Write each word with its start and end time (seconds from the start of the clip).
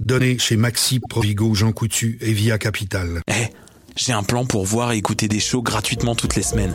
Donnée 0.00 0.38
chez 0.38 0.56
Maxi, 0.56 1.00
Provigo, 1.00 1.54
Jean 1.54 1.72
Coutu 1.72 2.18
et 2.20 2.32
Via 2.32 2.58
Capital. 2.58 3.20
Eh, 3.28 3.48
j'ai 3.96 4.12
un 4.12 4.22
plan 4.22 4.46
pour 4.46 4.64
voir 4.64 4.92
et 4.92 4.96
écouter 4.96 5.28
des 5.28 5.40
shows 5.40 5.62
gratuitement 5.62 6.14
toutes 6.14 6.36
les 6.36 6.42
semaines. 6.42 6.74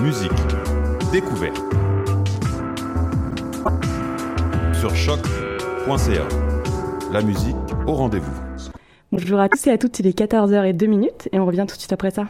musique, 0.00 0.32
découverte. 1.12 1.60
Sur 4.72 4.94
choc.ca. 4.94 6.28
La 7.12 7.22
musique 7.22 7.56
au 7.86 7.92
rendez-vous. 7.92 8.32
Bonjour 9.12 9.40
à 9.40 9.48
tous 9.48 9.66
et 9.66 9.70
à 9.70 9.78
toutes, 9.78 9.98
il 9.98 10.06
est 10.06 10.18
14h02 10.18 11.10
et 11.32 11.38
on 11.38 11.44
revient 11.44 11.66
tout 11.68 11.74
de 11.74 11.80
suite 11.80 11.92
après 11.92 12.10
ça. 12.10 12.28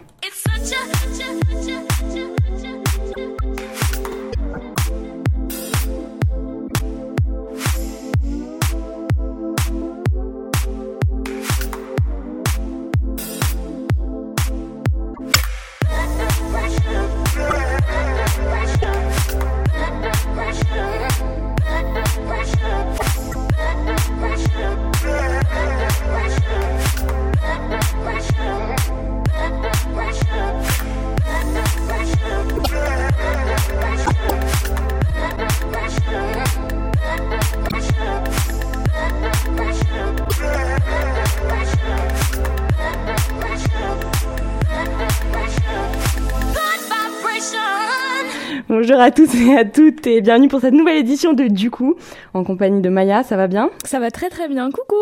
Tous 49.31 49.41
et 49.41 49.57
à 49.57 49.65
toutes 49.65 50.07
et 50.07 50.21
bienvenue 50.21 50.49
pour 50.49 50.61
cette 50.61 50.75
nouvelle 50.75 50.99
édition 50.99 51.33
de 51.33 51.45
Du 51.45 51.71
coup 51.71 51.95
en 52.35 52.43
compagnie 52.43 52.81
de 52.81 52.89
Maya, 52.89 53.23
ça 53.23 53.37
va 53.37 53.47
bien? 53.47 53.71
Ça 53.85 54.01
va 54.01 54.11
très 54.11 54.29
très 54.29 54.49
bien, 54.49 54.71
coucou 54.71 54.95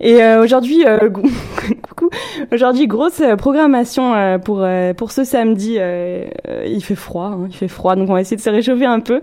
Et 0.00 0.22
euh, 0.22 0.42
aujourd'hui, 0.42 0.84
euh, 0.86 1.10
coucou, 1.82 2.10
aujourd'hui 2.52 2.86
grosse 2.86 3.20
euh, 3.20 3.36
programmation 3.36 4.14
euh, 4.14 4.38
pour 4.38 4.60
euh, 4.60 4.92
pour 4.94 5.10
ce 5.10 5.24
samedi. 5.24 5.78
il 6.66 6.80
fait 6.82 6.94
froid, 6.94 7.32
hein, 7.34 7.46
il 7.48 7.56
fait 7.56 7.68
froid, 7.68 7.96
donc 7.96 8.08
on 8.08 8.14
va 8.14 8.20
essayer 8.20 8.36
de 8.36 8.42
se 8.42 8.50
réchauffer 8.50 8.86
un 8.86 9.00
peu. 9.00 9.20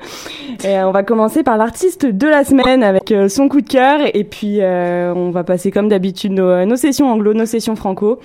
Et 0.66 0.78
on 0.80 0.92
va 0.92 1.04
commencer 1.04 1.44
par 1.44 1.58
l'artiste 1.58 2.06
de 2.06 2.28
la 2.28 2.44
semaine 2.44 2.84
avec 2.84 3.14
son 3.30 3.48
coup 3.48 3.62
de 3.62 3.70
cœur 3.70 4.00
et 4.14 4.24
puis 4.24 4.60
on 4.62 5.32
va 5.32 5.44
passer 5.44 5.72
comme 5.72 5.88
d'habitude 5.88 6.34
nos, 6.34 6.66
nos 6.66 6.76
sessions 6.76 7.10
anglo, 7.12 7.34
nos 7.34 7.46
sessions 7.46 7.76
franco. 7.76 8.20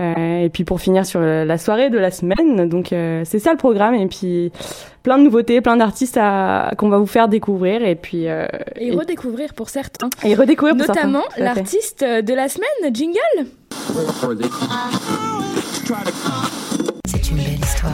Euh, 0.00 0.44
et 0.44 0.48
puis 0.48 0.64
pour 0.64 0.80
finir 0.80 1.04
sur 1.04 1.20
la 1.20 1.58
soirée 1.58 1.90
de 1.90 1.98
la 1.98 2.10
semaine, 2.10 2.68
donc 2.68 2.92
euh, 2.92 3.22
c'est 3.24 3.38
ça 3.38 3.52
le 3.52 3.58
programme. 3.58 3.94
Et 3.94 4.06
puis 4.06 4.50
plein 5.02 5.18
de 5.18 5.24
nouveautés, 5.24 5.60
plein 5.60 5.76
d'artistes 5.76 6.18
qu'on 6.78 6.88
va 6.88 6.98
vous 6.98 7.06
faire 7.06 7.28
découvrir 7.28 7.82
et 7.84 7.94
puis 7.94 8.28
euh, 8.28 8.46
et, 8.76 8.92
redécouvrir 8.92 9.54
pour 9.54 9.68
certains. 9.68 10.10
Et 10.24 10.34
redécouvrir 10.34 10.76
pour 10.76 10.86
notamment 10.86 11.24
l'artiste 11.36 12.02
de 12.02 12.34
la 12.34 12.48
semaine, 12.48 12.94
Jingle. 12.94 13.50
C'est 17.06 17.30
une 17.30 17.36
belle 17.36 17.58
histoire. 17.60 17.92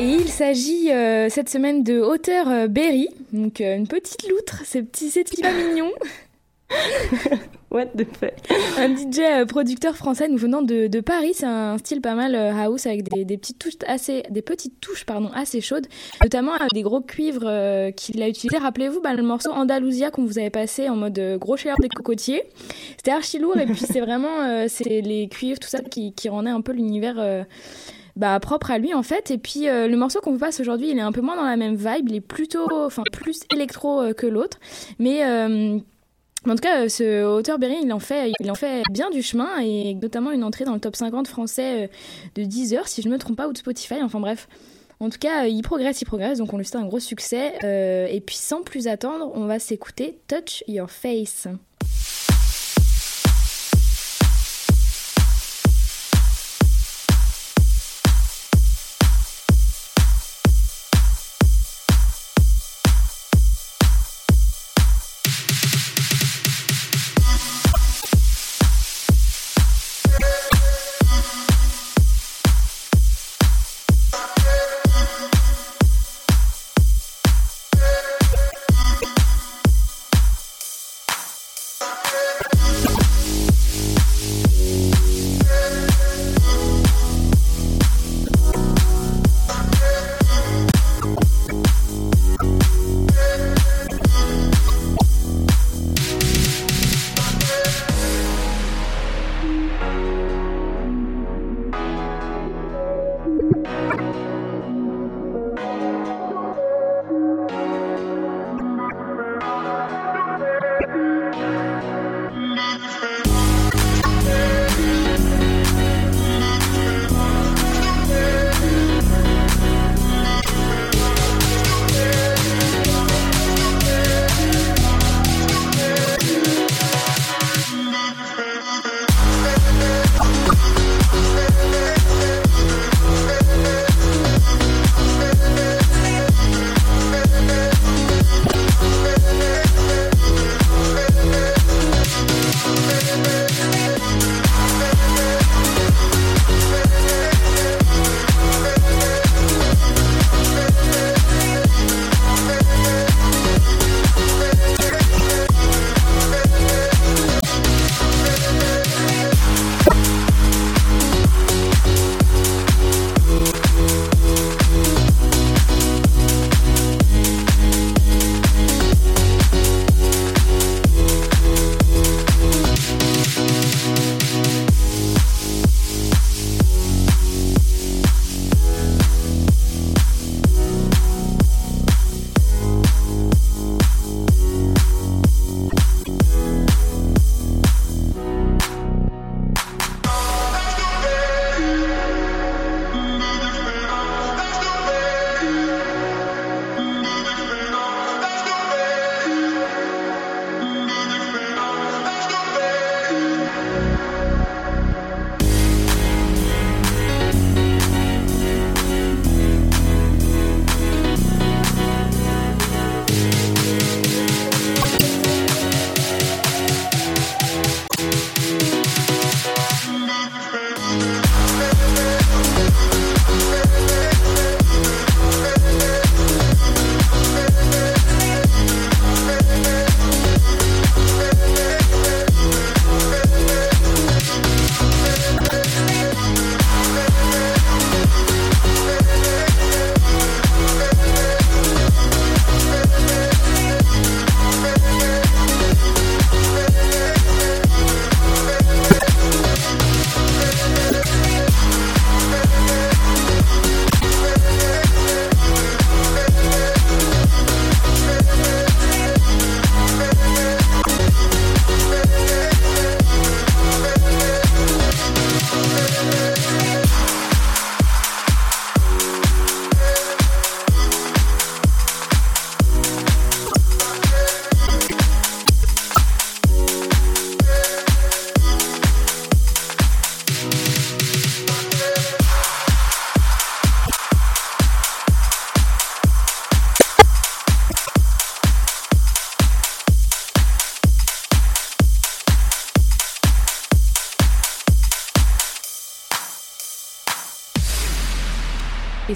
Et 0.00 0.04
il 0.04 0.28
s'agit 0.28 0.92
euh, 0.92 1.28
cette 1.28 1.48
semaine 1.48 1.82
de 1.82 1.98
Auteur 1.98 2.48
euh, 2.48 2.68
Berry, 2.68 3.08
donc 3.32 3.60
euh, 3.60 3.76
une 3.76 3.88
petite 3.88 4.28
loutre, 4.28 4.62
c'est 4.64 4.84
petit, 4.84 5.10
c'est 5.10 5.24
petit 5.24 5.42
pas 5.42 5.52
mignon. 5.52 5.90
What 7.72 7.86
the 7.86 8.06
fuck? 8.16 8.34
Un 8.78 8.94
DJ 8.94 9.44
producteur 9.48 9.96
français 9.96 10.28
nous 10.28 10.38
venant 10.38 10.62
de, 10.62 10.86
de 10.86 11.00
Paris, 11.00 11.32
c'est 11.34 11.46
un 11.46 11.78
style 11.78 12.00
pas 12.00 12.14
mal 12.14 12.36
house 12.36 12.86
avec 12.86 13.12
des, 13.12 13.24
des, 13.24 13.36
petites 13.38 13.58
touches 13.58 13.74
assez, 13.88 14.22
des 14.30 14.40
petites 14.40 14.80
touches 14.80 15.04
pardon 15.04 15.30
assez 15.34 15.60
chaudes, 15.60 15.88
notamment 16.22 16.52
avec 16.54 16.70
des 16.72 16.82
gros 16.82 17.00
cuivres 17.00 17.90
qu'il 17.96 18.22
a 18.22 18.28
utilisé. 18.28 18.56
Rappelez-vous 18.56 19.00
bah, 19.00 19.14
le 19.14 19.24
morceau 19.24 19.50
Andalusia 19.50 20.12
qu'on 20.12 20.24
vous 20.24 20.38
avait 20.38 20.50
passé 20.50 20.88
en 20.88 20.94
mode 20.94 21.20
gros 21.40 21.56
chaleur 21.56 21.76
des 21.80 21.88
cocotiers. 21.88 22.44
C'était 22.96 23.10
archi 23.10 23.38
lourd 23.40 23.58
et 23.58 23.66
puis 23.66 23.74
c'est 23.80 24.00
vraiment 24.00 24.66
c'est 24.68 25.00
les 25.00 25.28
cuivres 25.28 25.58
tout 25.58 25.68
ça 25.68 25.80
qui, 25.80 26.12
qui 26.12 26.28
rendait 26.28 26.50
un 26.50 26.60
peu 26.60 26.72
l'univers 26.72 27.44
bah, 28.18 28.38
propre 28.40 28.72
à 28.72 28.78
lui 28.78 28.92
en 28.92 29.02
fait. 29.02 29.30
Et 29.30 29.38
puis 29.38 29.68
euh, 29.68 29.86
le 29.86 29.96
morceau 29.96 30.20
qu'on 30.20 30.32
vous 30.32 30.38
passe 30.38 30.60
aujourd'hui, 30.60 30.90
il 30.90 30.98
est 30.98 31.02
un 31.02 31.12
peu 31.12 31.20
moins 31.20 31.36
dans 31.36 31.44
la 31.44 31.56
même 31.56 31.76
vibe, 31.76 32.08
il 32.08 32.16
est 32.16 32.20
plutôt, 32.20 32.66
enfin 32.84 33.04
plus 33.12 33.40
électro 33.54 34.02
euh, 34.02 34.12
que 34.12 34.26
l'autre, 34.26 34.58
mais 34.98 35.24
euh, 35.24 35.78
en 36.46 36.54
tout 36.54 36.60
cas, 36.60 36.88
ce 36.88 37.24
auteur 37.24 37.58
Berry, 37.58 37.76
il 37.82 37.92
en 37.92 38.00
fait, 38.00 38.32
il 38.40 38.50
en 38.50 38.54
fait 38.54 38.82
bien 38.90 39.10
du 39.10 39.22
chemin 39.22 39.60
et 39.60 39.94
notamment 39.94 40.32
une 40.32 40.42
entrée 40.42 40.64
dans 40.64 40.74
le 40.74 40.80
top 40.80 40.96
50 40.96 41.28
français 41.28 41.90
de 42.34 42.44
10 42.44 42.74
heures, 42.74 42.88
si 42.88 43.02
je 43.02 43.08
me 43.08 43.18
trompe 43.18 43.36
pas, 43.36 43.48
ou 43.48 43.52
de 43.52 43.58
Spotify. 43.58 44.02
Enfin 44.02 44.20
bref. 44.20 44.48
En 45.00 45.10
tout 45.10 45.18
cas, 45.18 45.46
il 45.46 45.62
progresse, 45.62 46.00
il 46.02 46.06
progresse, 46.06 46.38
donc 46.38 46.52
on 46.52 46.58
lui 46.58 46.64
souhaite 46.64 46.82
un 46.82 46.86
gros 46.86 46.98
succès. 46.98 47.54
et 47.62 48.20
puis 48.24 48.36
sans 48.36 48.62
plus 48.62 48.88
attendre, 48.88 49.30
on 49.34 49.46
va 49.46 49.60
s'écouter 49.60 50.18
Touch 50.26 50.64
Your 50.66 50.90
Face. 50.90 51.46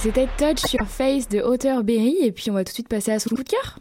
C'était 0.02 0.26
Touch 0.37 0.73
Your 0.73 0.88
Face 0.88 1.28
de 1.28 1.40
Auteur 1.40 1.85
Berry. 1.85 2.16
Et 2.23 2.32
puis 2.32 2.50
on 2.50 2.54
va 2.54 2.64
tout 2.64 2.71
de 2.71 2.75
suite 2.75 2.88
passer 2.88 3.12
à 3.12 3.21
son 3.21 3.30
coup 3.37 3.44
de 3.44 3.49
cœur. 3.49 3.78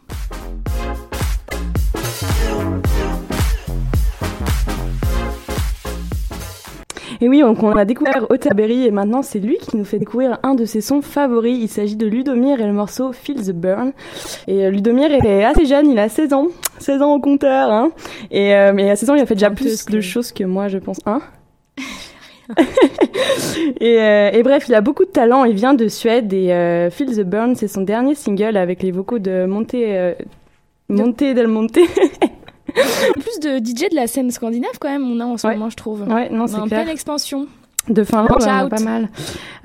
Et 7.20 7.28
oui, 7.28 7.40
donc 7.40 7.60
on 7.64 7.72
a 7.72 7.84
découvert 7.84 8.28
Berry 8.54 8.86
et 8.86 8.92
maintenant 8.92 9.22
c'est 9.22 9.40
lui 9.40 9.56
qui 9.58 9.76
nous 9.76 9.84
fait 9.84 9.98
découvrir 9.98 10.38
un 10.44 10.54
de 10.54 10.64
ses 10.64 10.80
sons 10.80 11.02
favoris. 11.02 11.58
Il 11.60 11.68
s'agit 11.68 11.96
de 11.96 12.06
Ludomir 12.06 12.60
et 12.60 12.66
le 12.66 12.72
morceau 12.72 13.12
Feel 13.12 13.44
the 13.44 13.52
Burn. 13.52 13.92
Et 14.46 14.64
euh, 14.64 14.70
Ludomir 14.70 15.10
est 15.10 15.44
assez 15.44 15.66
jeune, 15.66 15.90
il 15.90 15.98
a 15.98 16.08
16 16.08 16.32
ans. 16.34 16.46
16 16.78 17.02
ans 17.02 17.14
au 17.14 17.20
compteur, 17.20 17.68
hein. 17.72 17.90
Et 18.30 18.54
euh, 18.54 18.72
mais 18.72 18.88
à 18.90 18.94
16 18.94 19.10
ans, 19.10 19.14
il 19.16 19.22
a 19.22 19.26
fait 19.26 19.34
déjà 19.34 19.50
plus 19.50 19.86
de 19.86 20.00
choses 20.00 20.30
que 20.30 20.44
moi, 20.44 20.68
je 20.68 20.78
pense. 20.78 21.00
Hein? 21.04 21.20
et, 23.80 24.00
euh, 24.00 24.30
et, 24.32 24.42
bref, 24.42 24.64
il 24.68 24.74
a 24.74 24.80
beaucoup 24.80 25.04
de 25.04 25.10
talent. 25.10 25.44
Il 25.44 25.54
vient 25.54 25.74
de 25.74 25.88
Suède 25.88 26.32
et 26.32 26.52
euh, 26.52 26.90
Feel 26.90 27.16
the 27.16 27.24
Burn, 27.24 27.54
c'est 27.54 27.68
son 27.68 27.82
dernier 27.82 28.14
single 28.14 28.56
avec 28.56 28.82
les 28.82 28.90
vocaux 28.90 29.18
de 29.18 29.46
Monte, 29.46 29.74
euh, 29.74 30.14
Monte 30.88 31.18
del 31.18 31.48
Monte. 31.48 31.78
plus 32.72 33.40
de 33.40 33.58
DJ 33.58 33.90
de 33.90 33.96
la 33.96 34.06
scène 34.06 34.30
scandinave 34.30 34.78
quand 34.80 34.88
même, 34.88 35.10
on 35.10 35.20
a 35.20 35.24
en 35.24 35.36
ce 35.36 35.46
moment, 35.46 35.70
je 35.70 35.76
trouve. 35.76 36.02
Ouais, 36.08 36.28
non, 36.30 36.46
c'est 36.46 36.56
clair. 36.56 36.82
pleine 36.82 36.88
expansion. 36.88 37.46
De 37.88 38.04
Finlande, 38.04 38.38
on 38.40 38.68
pas 38.68 38.78
mal. 38.78 39.08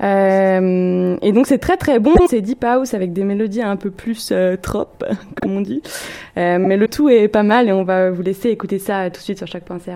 Euh, 0.02 1.16
et 1.22 1.30
donc 1.30 1.46
c'est 1.46 1.58
très 1.58 1.76
très 1.76 2.00
bon. 2.00 2.14
C'est 2.28 2.40
deep 2.40 2.64
house 2.64 2.92
avec 2.92 3.12
des 3.12 3.22
mélodies 3.22 3.62
un 3.62 3.76
peu 3.76 3.92
plus 3.92 4.30
euh, 4.32 4.56
trop, 4.56 4.88
comme 5.40 5.52
on 5.52 5.60
dit. 5.60 5.82
Euh, 6.36 6.58
mais 6.58 6.76
le 6.76 6.88
tout 6.88 7.08
est 7.08 7.28
pas 7.28 7.44
mal 7.44 7.68
et 7.68 7.72
on 7.72 7.84
va 7.84 8.10
vous 8.10 8.22
laisser 8.22 8.48
écouter 8.48 8.80
ça 8.80 9.08
tout 9.10 9.18
de 9.18 9.22
suite 9.22 9.38
sur 9.38 9.46
chaque 9.46 9.64
pensée. 9.64 9.92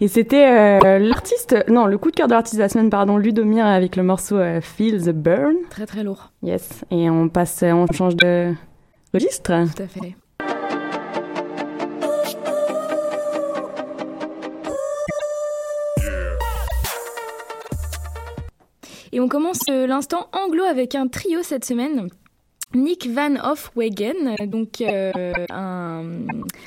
Et 0.00 0.08
c'était 0.08 0.46
euh, 0.46 0.98
l'artiste, 0.98 1.56
non, 1.68 1.86
le 1.86 1.96
coup 1.96 2.10
de 2.10 2.16
cœur 2.16 2.28
de 2.28 2.32
l'artiste 2.32 2.56
de 2.56 2.62
la 2.62 2.68
semaine, 2.68 2.90
pardon, 2.90 3.16
Ludomir 3.16 3.64
avec 3.64 3.96
le 3.96 4.02
morceau 4.02 4.36
euh, 4.36 4.60
Feel 4.60 5.02
the 5.02 5.10
Burn. 5.10 5.56
Très 5.70 5.86
très 5.86 6.04
lourd. 6.04 6.32
Yes. 6.42 6.84
Et 6.90 7.08
on 7.08 7.30
passe, 7.30 7.62
on 7.62 7.86
change 7.86 8.14
de 8.16 8.52
registre. 9.14 9.52
Tout 9.74 9.82
à 9.82 9.86
fait. 9.86 10.16
Et 19.12 19.20
on 19.20 19.28
commence 19.28 19.60
euh, 19.70 19.86
l'instant 19.86 20.28
anglo 20.32 20.62
avec 20.64 20.94
un 20.94 21.08
trio 21.08 21.42
cette 21.42 21.64
semaine. 21.64 22.08
Nick 22.74 23.08
Van 23.08 23.36
Hofwegen, 23.42 24.36
donc 24.46 24.80
euh, 24.80 25.32
un, 25.50 26.02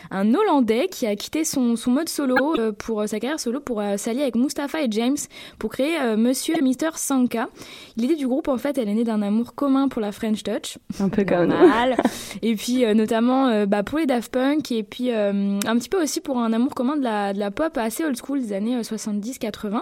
un, 0.09 0.33
Hollandais 0.33 0.87
qui 0.87 1.05
a 1.05 1.15
quitté 1.15 1.43
son, 1.43 1.75
son 1.75 1.91
mode 1.91 2.09
solo 2.09 2.55
euh, 2.57 2.71
pour 2.71 3.07
sa 3.07 3.19
carrière 3.19 3.39
solo 3.39 3.59
pour 3.59 3.81
euh, 3.81 3.97
s'allier 3.97 4.23
avec 4.23 4.35
Mustapha 4.35 4.81
et 4.81 4.87
James 4.89 5.17
pour 5.59 5.71
créer 5.71 5.99
Monsieur 6.15 6.57
et 6.57 6.61
Mister 6.61 6.89
Sanka. 6.95 7.49
L'idée 7.97 8.15
du 8.15 8.27
groupe 8.27 8.47
en 8.47 8.57
fait, 8.57 8.77
elle 8.77 8.89
est 8.89 8.93
née 8.93 9.03
d'un 9.03 9.21
amour 9.21 9.53
commun 9.53 9.87
pour 9.87 10.01
la 10.01 10.11
French 10.11 10.41
Touch, 10.41 10.77
un 10.99 11.09
peu 11.09 11.25
comme 11.25 11.49
mal, 11.49 11.95
et 12.41 12.55
puis 12.55 12.85
notamment 12.95 13.65
bah, 13.65 13.83
pour 13.83 13.99
les 13.99 14.05
Daft 14.05 14.31
Punk 14.31 14.71
et 14.71 14.83
puis 14.83 15.11
un 15.11 15.59
petit 15.77 15.89
peu 15.89 16.01
aussi 16.01 16.21
pour 16.21 16.39
un 16.39 16.53
amour 16.53 16.73
commun 16.73 16.95
de 16.95 17.03
la, 17.03 17.33
de 17.33 17.39
la 17.39 17.51
pop 17.51 17.77
assez 17.77 18.03
old 18.03 18.17
school 18.17 18.41
des 18.41 18.53
années 18.53 18.79
70-80 18.79 19.81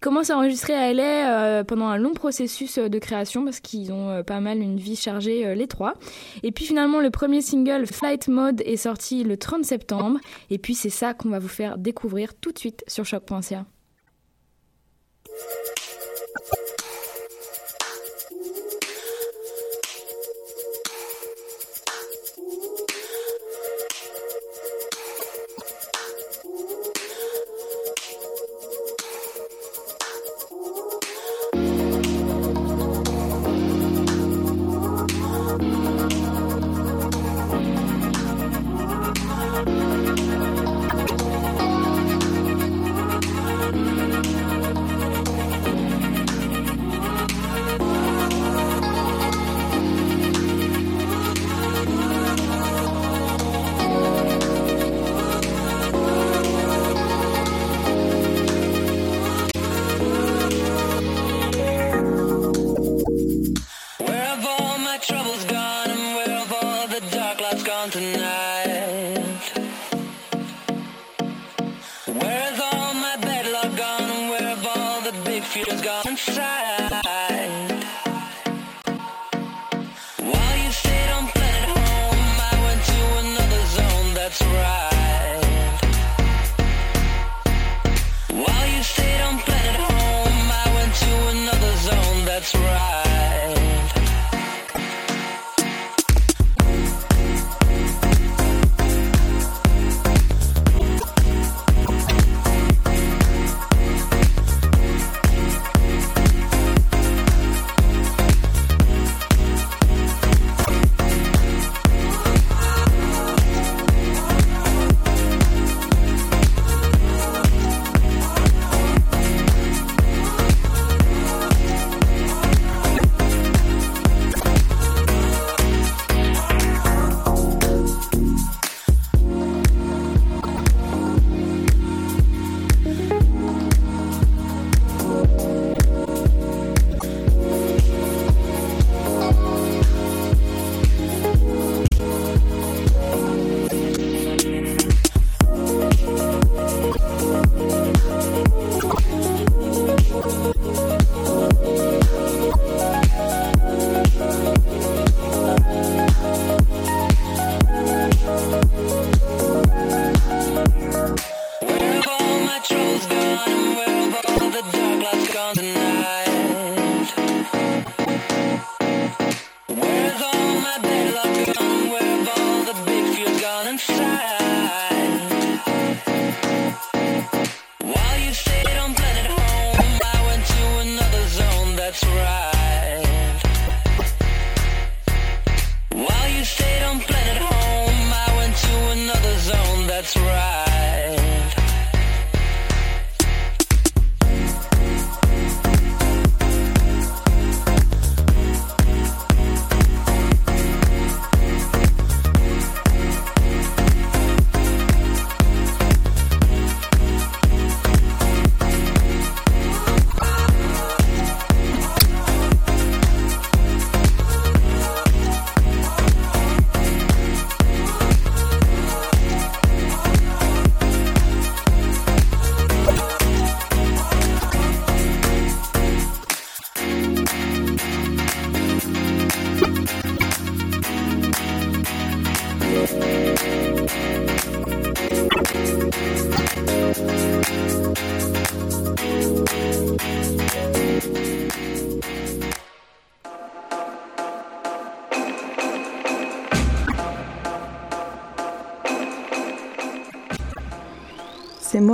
commence 0.00 0.30
à 0.30 0.36
enregistrer 0.36 0.74
à 0.74 0.92
LA 0.92 1.02
euh, 1.02 1.64
pendant 1.64 1.86
un 1.86 1.98
long 1.98 2.14
processus 2.14 2.78
euh, 2.78 2.88
de 2.88 2.98
création 2.98 3.44
parce 3.44 3.60
qu'ils 3.60 3.92
ont 3.92 4.08
euh, 4.08 4.22
pas 4.22 4.40
mal 4.40 4.58
une 4.58 4.78
vie 4.78 4.96
chargée 4.96 5.54
les 5.54 5.66
trois. 5.66 5.94
Et 6.42 6.52
puis 6.52 6.64
finalement 6.64 7.00
le 7.00 7.10
premier 7.10 7.42
single 7.42 7.86
Flight 7.86 8.28
Mode 8.28 8.62
est 8.64 8.76
sorti 8.76 9.24
le 9.24 9.36
30 9.36 9.64
septembre 9.64 10.18
et 10.48 10.58
puis 10.58 10.74
c'est 10.74 10.90
ça 10.90 11.14
qu'on 11.14 11.28
va 11.28 11.38
vous 11.38 11.48
faire 11.48 11.78
découvrir 11.78 12.34
tout 12.34 12.52
de 12.52 12.58
suite 12.58 12.82
sur 12.86 13.04
choc.ca. 13.04 13.66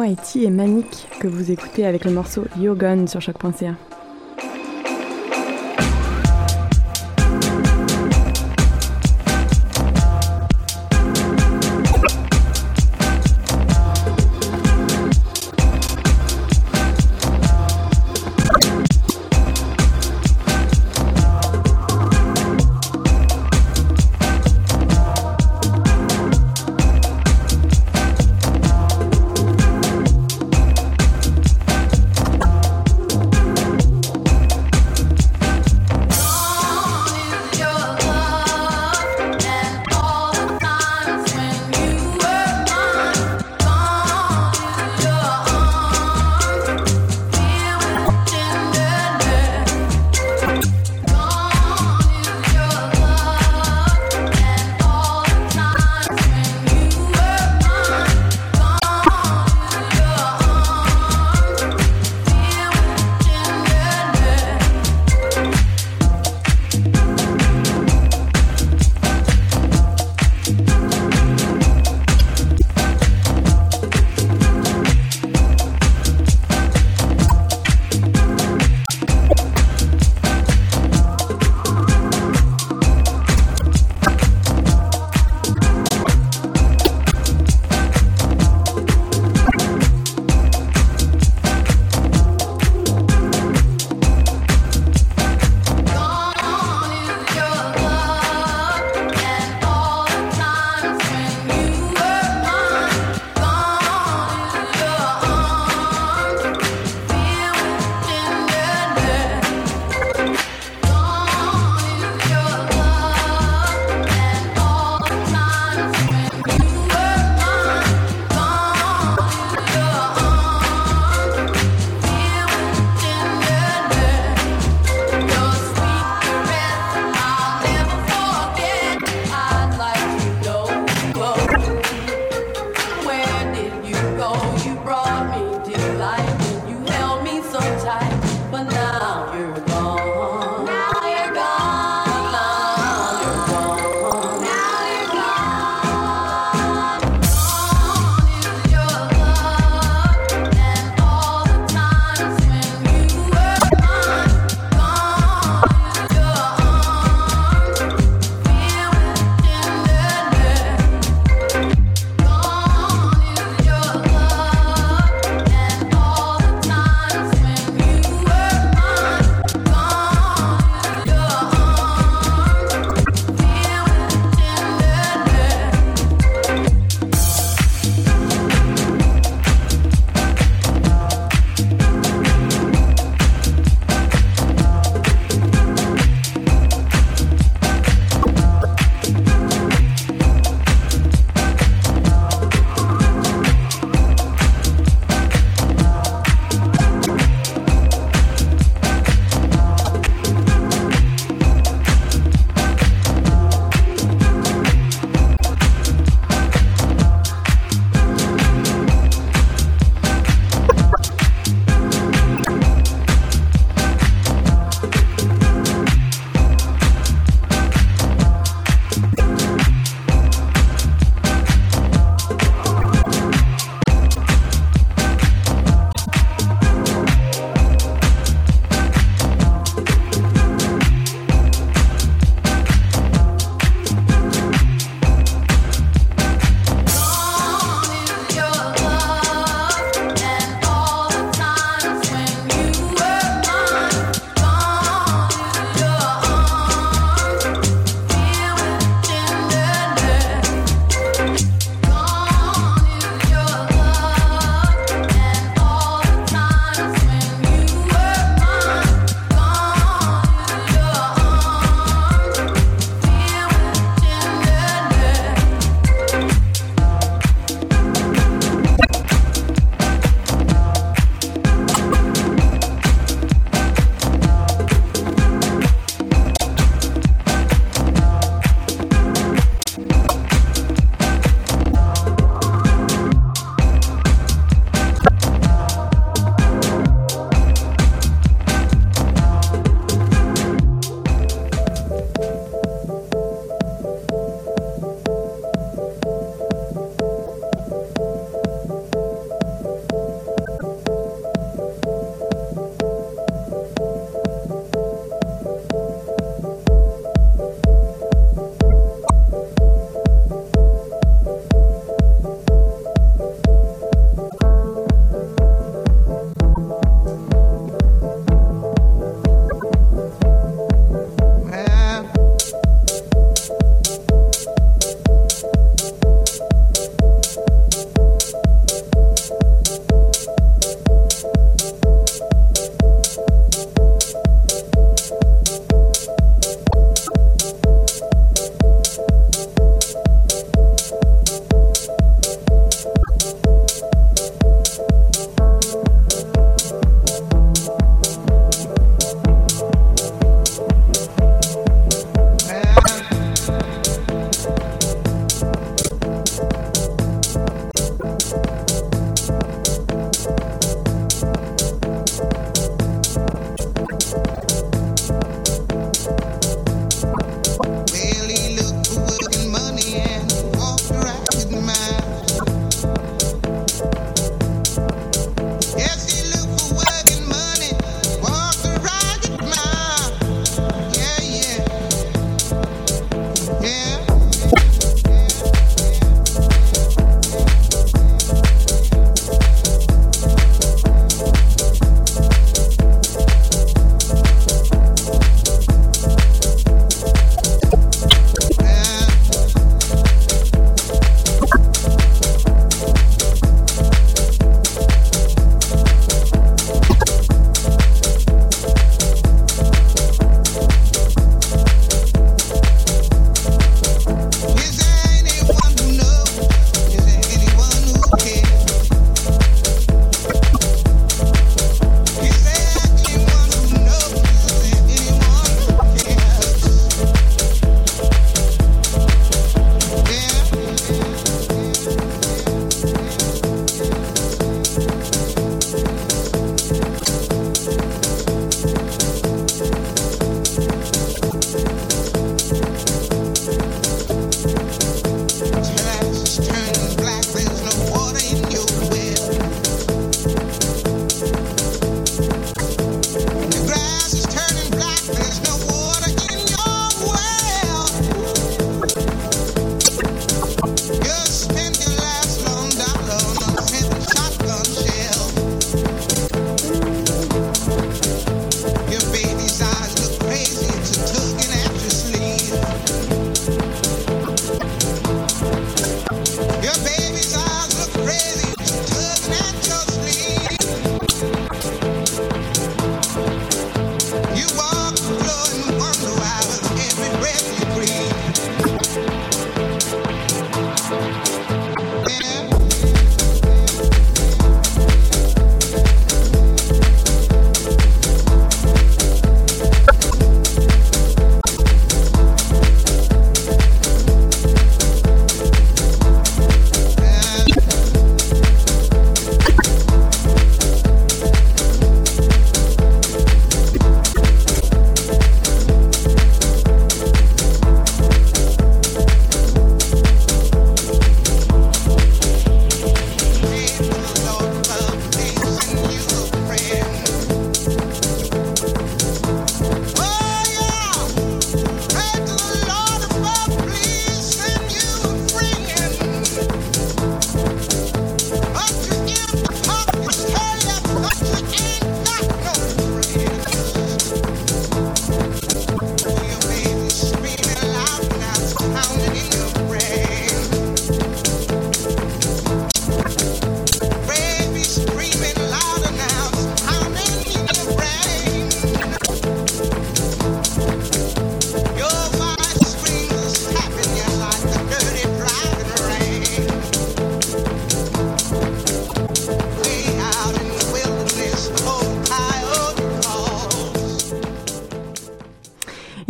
Moi, 0.07 0.13
Eti 0.13 0.45
et 0.45 0.51
Manique 0.51 1.09
que 1.19 1.27
vous 1.27 1.51
écoutez 1.51 1.85
avec 1.85 2.05
le 2.05 2.13
morceau 2.13 2.45
Yogon 2.61 3.09
sur 3.09 3.21
choc.ca. 3.21 3.75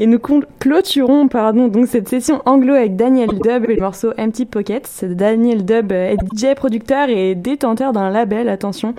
Nous 0.07 0.21
clôturons 0.61 1.27
pardon, 1.27 1.67
donc 1.67 1.89
cette 1.89 2.09
session 2.09 2.41
anglo 2.47 2.75
avec 2.75 2.95
Daniel 2.95 3.29
Dub 3.29 3.69
et 3.69 3.75
le 3.75 3.81
morceau 3.81 4.13
Empty 4.17 4.47
Pockets. 4.47 5.05
Daniel 5.05 5.65
Dub 5.65 5.91
est 5.91 6.15
DJ, 6.15 6.55
producteur 6.55 7.09
et 7.09 7.35
détenteur 7.35 7.93
d'un 7.93 8.11
label, 8.11 8.49
attention, 8.49 8.95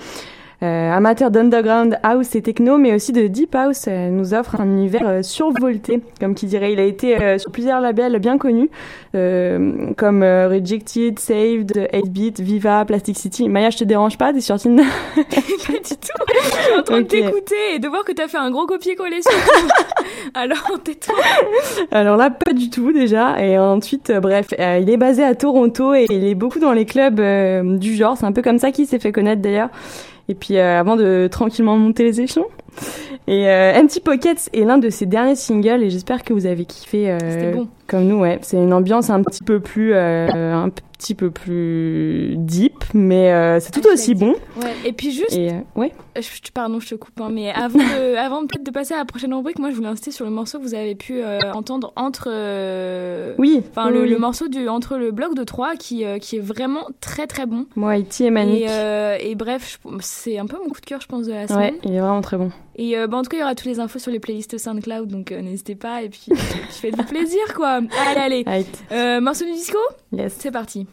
amateur 0.98 1.30
d'underground 1.30 2.00
house 2.02 2.36
et 2.36 2.42
techno, 2.42 2.80
mais 2.80 2.96
aussi 2.96 3.12
de 3.12 3.28
deep 3.28 3.54
house, 3.54 3.86
euh, 3.88 4.10
nous 4.10 4.34
offre 4.34 4.60
un 4.60 4.66
univers 4.66 5.08
euh, 5.08 5.22
survolté, 5.22 6.02
comme 6.20 6.34
qui 6.34 6.48
dirait. 6.48 6.74
Il 6.74 6.80
a 6.80 6.84
été 6.84 7.38
sur 7.38 7.52
plusieurs 7.52 7.82
labels 7.82 8.18
bien 8.20 8.40
connus, 8.40 8.70
comme 9.14 10.24
Rejected, 10.24 11.20
Saved, 11.20 11.72
8-Bit, 11.94 12.40
Viva, 12.40 12.84
Plastic 12.86 13.18
City. 13.18 13.48
Maya, 13.48 13.70
je 13.70 13.78
te 13.78 13.84
dérange 13.84 14.18
pas 14.18 14.34
T'es 14.34 14.42
sur 14.42 14.60
Tinder 14.60 14.84
Pas 15.16 15.22
du 15.22 15.82
tout. 15.82 16.18
Je 16.28 16.50
suis 16.50 16.80
en 16.80 16.84
train 16.84 17.02
de 17.02 17.06
t'écouter 17.06 17.76
et 17.76 17.80
de 17.80 17.88
voir 17.88 18.04
que 18.04 18.12
t'as 18.12 18.28
fait 18.28 18.38
un 18.38 18.50
gros 18.50 18.66
copier-coller 18.66 19.22
sur 19.22 19.32
tout. 19.32 19.68
Alors, 20.34 20.80
tais-toi. 20.84 21.16
Alors 21.92 22.18
là, 22.18 22.32
pas 22.32 22.54
du 22.54 22.70
tout 22.70 22.92
déjà. 22.92 23.40
Et 23.44 23.58
ensuite, 23.58 24.12
bref, 24.12 24.48
il 24.58 24.90
est 24.90 24.98
basé 24.98 25.24
à 25.24 25.36
Toronto 25.36 25.94
et 25.94 26.08
il 26.10 26.26
est 26.26 26.36
beaucoup 26.36 26.60
dans 26.60 26.74
les 26.74 26.86
clubs 26.86 27.22
du 27.78 27.96
genre. 27.96 28.18
C'est 28.18 28.26
un 28.26 28.32
peu 28.32 28.42
comme 28.42 28.60
ça 28.60 28.72
qu'il 28.72 28.88
s'est 28.88 29.00
fait 29.00 29.12
connaître 29.12 29.42
d'ailleurs. 29.42 29.70
Et 30.30 30.36
puis 30.36 30.58
euh, 30.58 30.80
avant 30.80 30.96
de 30.96 31.28
tranquillement 31.32 31.78
monter 31.78 32.04
les 32.04 32.22
échelons. 32.22 32.48
Et 33.28 33.50
euh, 33.50 33.74
Empty 33.74 34.00
Pockets 34.00 34.50
est 34.54 34.64
l'un 34.64 34.78
de 34.78 34.90
ses 34.90 35.06
derniers 35.06 35.36
singles 35.36 35.84
et 35.84 35.90
j'espère 35.90 36.24
que 36.24 36.34
vous 36.34 36.46
avez 36.46 36.66
kiffé 36.66 37.12
euh, 37.12 37.54
bon. 37.54 37.68
Comme 37.88 38.06
nous. 38.06 38.20
Ouais, 38.20 38.40
c'est 38.42 38.58
une 38.58 38.74
ambiance 38.74 39.10
un 39.10 39.24
petit 39.24 39.44
peu 39.44 39.60
plus 39.60 39.94
euh, 39.94 40.54
un 40.54 40.70
petit 40.70 41.16
peu 41.16 41.32
plus 41.32 42.36
deep, 42.38 42.84
mais 42.94 43.32
euh, 43.32 43.60
c'est 43.60 43.72
tout 43.72 43.88
aussi 43.88 44.16
bon. 44.16 44.36
Ouais. 44.62 44.74
Et 44.86 44.94
puis 44.94 45.12
juste, 45.12 45.34
et, 45.34 45.52
ouais. 45.76 45.94
Je, 46.16 46.52
pardon, 46.52 46.80
je 46.80 46.90
te 46.90 46.96
coupe, 46.96 47.20
hein, 47.22 47.30
mais 47.32 47.52
avant 47.52 47.80
de, 47.80 48.16
avant 48.18 48.42
peut-être 48.48 48.66
de 48.66 48.72
passer 48.72 48.94
à 48.94 48.98
la 48.98 49.06
prochaine 49.06 49.34
rubrique, 49.34 49.60
moi 49.60 49.70
je 49.70 49.76
voulais 49.76 49.88
insister 49.88 50.12
sur 50.12 50.26
le 50.26 50.32
morceau 50.32 50.58
que 50.60 50.64
vous 50.64 50.74
avez 50.74 50.96
pu 50.96 51.22
entendre 51.54 51.94
entre. 51.96 52.30
oui. 53.38 53.64
Enfin 53.70 53.90
le, 53.90 54.06
le, 54.06 54.18
morceau 54.18 54.48
du 54.48 54.68
entre 54.68 54.98
le 54.98 55.12
bloc 55.12 55.36
de 55.36 55.44
3 55.44 55.76
qui 55.76 56.04
qui 56.22 56.38
est 56.38 56.42
vraiment 56.42 56.88
très 57.02 57.28
très 57.28 57.46
bon. 57.46 57.66
Moi, 57.76 57.98
Iti 57.98 58.26
et 58.26 58.32
Manic. 58.32 58.64
Et, 58.64 59.32
et 59.32 59.36
bref, 59.36 59.80
c'est 60.00 60.38
un 60.38 60.46
peu 60.46 60.58
mon 60.58 60.70
coup 60.70 60.82
de 60.82 60.86
cœur, 60.86 61.02
je 61.02 61.08
pense, 61.08 61.28
de 61.28 61.34
la 61.34 61.48
semaine. 61.48 61.76
Ouais, 61.76 61.80
il 61.84 61.94
est 61.94 62.00
vraiment 62.00 62.22
très 62.22 62.38
bon. 62.38 62.52
Et 62.78 62.98
euh, 62.98 63.08
bah, 63.08 63.18
en 63.18 63.24
tout 63.24 63.30
cas, 63.30 63.38
il 63.38 63.40
y 63.40 63.44
aura 63.44 63.56
toutes 63.56 63.68
les 63.68 63.80
infos 63.80 64.00
sur 64.00 64.12
les 64.12 64.20
playlists 64.20 64.58
SoundCloud, 64.58 65.08
donc 65.08 65.32
euh, 65.32 65.42
n'hésitez 65.42 65.76
pas. 65.76 66.04
Et 66.04 66.10
puis, 66.10 66.28
faites-vous 66.70 67.04
plaisir, 67.04 67.54
quoi. 67.56 67.82
Allez, 68.18 68.44
allez. 68.46 68.66
Euh, 68.92 69.20
morceau 69.20 69.46
du 69.46 69.54
disco? 69.54 69.80
Yes. 70.12 70.36
C'est 70.38 70.52
parti. 70.52 70.86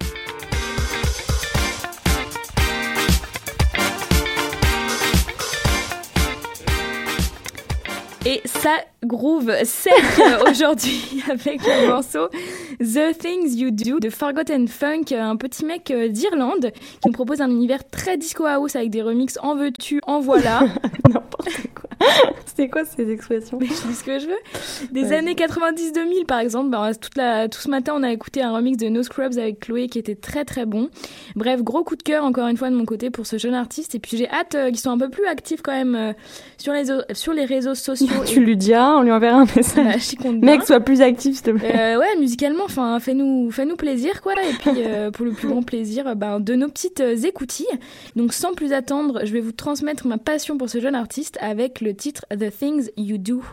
Et 8.26 8.40
ça 8.46 8.76
groove 9.04 9.52
sec 9.64 9.92
aujourd'hui 10.50 11.22
avec 11.30 11.60
le 11.62 11.88
morceau 11.88 12.28
The 12.80 13.18
Things 13.18 13.54
You 13.54 13.70
Do 13.70 14.00
de 14.00 14.08
Forgotten 14.08 14.66
Funk, 14.66 15.12
un 15.12 15.36
petit 15.36 15.66
mec 15.66 15.92
d'Irlande 15.92 16.72
qui 17.02 17.08
nous 17.08 17.12
propose 17.12 17.42
un 17.42 17.50
univers 17.50 17.86
très 17.86 18.16
disco 18.16 18.46
house 18.46 18.76
avec 18.76 18.88
des 18.88 19.02
remixes 19.02 19.38
en 19.42 19.54
veux-tu, 19.54 20.00
en 20.06 20.20
voilà. 20.20 20.60
N'importe 21.10 21.50
quoi. 21.74 21.83
C'était 22.46 22.68
quoi 22.68 22.84
ces 22.84 23.10
expressions 23.10 23.58
je 23.60 23.66
dis 23.66 23.94
ce 23.94 24.04
que 24.04 24.18
je 24.18 24.26
veux. 24.26 24.92
Des 24.92 25.12
années 25.12 25.34
90-2000 25.34 26.26
par 26.26 26.38
exemple. 26.40 26.70
Bah, 26.70 26.90
toute 26.94 27.16
la, 27.16 27.48
tout 27.48 27.60
ce 27.60 27.68
matin, 27.68 27.94
on 27.96 28.02
a 28.02 28.12
écouté 28.12 28.42
un 28.42 28.54
remix 28.54 28.76
de 28.76 28.88
No 28.88 29.02
Scrubs 29.02 29.38
avec 29.38 29.60
Chloé 29.60 29.88
qui 29.88 29.98
était 29.98 30.14
très 30.14 30.44
très 30.44 30.66
bon. 30.66 30.88
Bref, 31.36 31.62
gros 31.62 31.84
coup 31.84 31.96
de 31.96 32.02
cœur 32.02 32.24
encore 32.24 32.48
une 32.48 32.56
fois 32.56 32.70
de 32.70 32.76
mon 32.76 32.84
côté 32.84 33.10
pour 33.10 33.26
ce 33.26 33.38
jeune 33.38 33.54
artiste. 33.54 33.94
Et 33.94 33.98
puis 33.98 34.16
j'ai 34.16 34.28
hâte 34.28 34.54
euh, 34.54 34.68
qu'ils 34.68 34.78
soient 34.78 34.92
un 34.92 34.98
peu 34.98 35.08
plus 35.08 35.26
actifs 35.26 35.62
quand 35.62 35.72
même 35.72 35.94
euh, 35.94 36.12
sur, 36.58 36.72
les, 36.72 36.84
sur 37.14 37.32
les 37.32 37.44
réseaux 37.44 37.74
sociaux. 37.74 38.06
tu 38.26 38.40
lui 38.40 38.56
diras, 38.56 38.96
on 38.96 39.02
lui 39.02 39.12
enverra 39.12 39.38
un 39.38 39.46
message. 39.56 40.14
Bah, 40.22 40.30
Mec, 40.32 40.62
sois 40.64 40.80
plus 40.80 41.00
actif 41.00 41.36
s'il 41.36 41.44
te 41.44 41.50
plaît. 41.50 41.74
Euh, 41.74 41.98
ouais, 41.98 42.16
musicalement, 42.18 42.64
enfin, 42.64 42.98
fais-nous 43.00 43.50
fais 43.50 43.64
-nous 43.64 43.76
plaisir 43.76 44.20
quoi. 44.22 44.34
Et 44.34 44.52
puis 44.52 44.82
euh, 44.84 45.10
pour 45.14 45.24
le 45.24 45.32
plus 45.32 45.48
grand 45.48 45.62
plaisir 45.62 46.14
ben, 46.16 46.40
de 46.40 46.54
nos 46.54 46.68
petites 46.68 47.00
écoutilles. 47.00 47.66
Donc 48.16 48.32
sans 48.32 48.54
plus 48.54 48.72
attendre, 48.72 49.20
je 49.24 49.32
vais 49.32 49.40
vous 49.40 49.52
transmettre 49.52 50.06
ma 50.06 50.18
passion 50.18 50.58
pour 50.58 50.68
ce 50.68 50.80
jeune 50.80 50.94
artiste 50.94 51.38
avec 51.40 51.80
le 51.84 51.94
titre 51.94 52.24
The 52.30 52.50
Things 52.50 52.90
You 52.96 53.18
Do. 53.18 53.44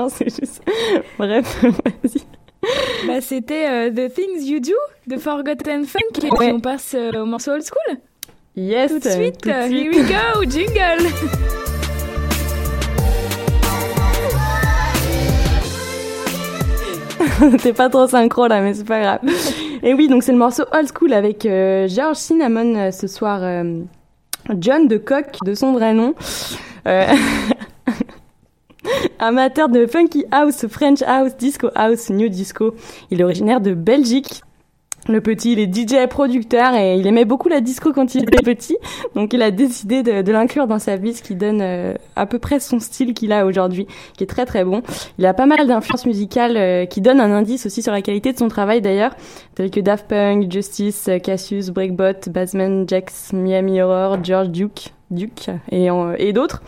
Non, 0.00 0.08
c'est 0.08 0.30
juste. 0.30 0.62
Bref, 1.18 1.62
vas-y. 1.62 2.22
Bah, 3.06 3.20
c'était 3.20 3.68
euh, 3.68 3.90
The 3.90 4.12
Things 4.12 4.42
You 4.42 4.60
Do 4.60 4.72
de 5.06 5.18
Forgotten 5.18 5.84
Funk. 5.84 6.00
Et 6.22 6.28
puis 6.28 6.52
on 6.52 6.60
passe 6.60 6.94
euh, 6.94 7.22
au 7.22 7.26
morceau 7.26 7.52
old 7.52 7.62
school. 7.62 7.98
Yes. 8.56 8.90
Tout 8.90 8.98
de 8.98 9.08
suite. 9.08 9.38
Tout 9.42 9.48
de 9.50 9.54
uh, 9.54 9.68
suite. 9.68 9.92
Here 9.92 10.02
we 10.02 10.08
go, 10.08 10.44
jingle. 10.50 11.06
T'es 17.62 17.72
pas 17.72 17.88
trop 17.88 18.06
synchro 18.06 18.46
là, 18.48 18.60
mais 18.60 18.74
c'est 18.74 18.84
pas 18.84 19.00
grave. 19.00 19.20
Et 19.82 19.94
oui, 19.94 20.08
donc 20.08 20.22
c'est 20.22 20.32
le 20.32 20.38
morceau 20.38 20.64
old 20.72 20.88
school 20.94 21.12
avec 21.12 21.46
euh, 21.46 21.88
George 21.88 22.16
Cinnamon 22.16 22.74
euh, 22.76 22.90
ce 22.90 23.06
soir. 23.06 23.40
euh, 23.42 23.82
John 24.58 24.88
de 24.88 24.96
Coq, 24.96 25.26
de 25.44 25.54
son 25.54 25.72
vrai 25.72 25.94
nom. 25.94 26.14
Euh, 26.86 27.06
Amateur 29.18 29.68
de 29.68 29.86
funky 29.86 30.24
house, 30.30 30.66
French 30.68 31.02
house, 31.02 31.36
disco 31.36 31.68
house, 31.74 32.10
new 32.10 32.28
disco. 32.28 32.74
Il 33.10 33.20
est 33.20 33.24
originaire 33.24 33.60
de 33.60 33.74
Belgique. 33.74 34.42
Le 35.08 35.22
petit, 35.22 35.52
il 35.52 35.58
est 35.58 35.74
DJ 35.74 36.06
producteur 36.08 36.74
et 36.74 36.96
il 36.96 37.06
aimait 37.06 37.24
beaucoup 37.24 37.48
la 37.48 37.60
disco 37.60 37.92
quand 37.92 38.14
il 38.14 38.22
était 38.24 38.42
petit. 38.42 38.76
Donc 39.14 39.32
il 39.32 39.40
a 39.42 39.50
décidé 39.50 40.02
de, 40.02 40.30
l'inclure 40.30 40.66
dans 40.66 40.78
sa 40.78 40.96
vie, 40.96 41.14
ce 41.14 41.22
qui 41.22 41.34
donne 41.34 41.62
euh, 41.62 41.94
à 42.16 42.26
peu 42.26 42.38
près 42.38 42.60
son 42.60 42.78
style 42.78 43.14
qu'il 43.14 43.32
a 43.32 43.46
aujourd'hui, 43.46 43.86
qui 44.16 44.24
est 44.24 44.26
très 44.26 44.44
très 44.44 44.62
bon. 44.62 44.82
Il 45.18 45.24
a 45.24 45.32
pas 45.32 45.46
mal 45.46 45.66
d'influences 45.66 46.04
musicales 46.04 46.56
euh, 46.56 46.84
qui 46.84 47.00
donnent 47.00 47.20
un 47.20 47.32
indice 47.32 47.64
aussi 47.64 47.82
sur 47.82 47.92
la 47.92 48.02
qualité 48.02 48.32
de 48.32 48.38
son 48.38 48.48
travail 48.48 48.82
d'ailleurs, 48.82 49.16
tels 49.54 49.70
que 49.70 49.80
Daft 49.80 50.06
Punk, 50.06 50.52
Justice, 50.52 51.08
Cassius, 51.22 51.70
Breakbot, 51.70 52.28
Bassman, 52.30 52.86
Jax, 52.86 53.32
Miami 53.32 53.80
Horror, 53.80 54.22
George 54.22 54.50
Duke. 54.50 54.92
Duke 55.10 55.50
et, 55.70 55.88
et 56.18 56.32
d'autres. 56.32 56.62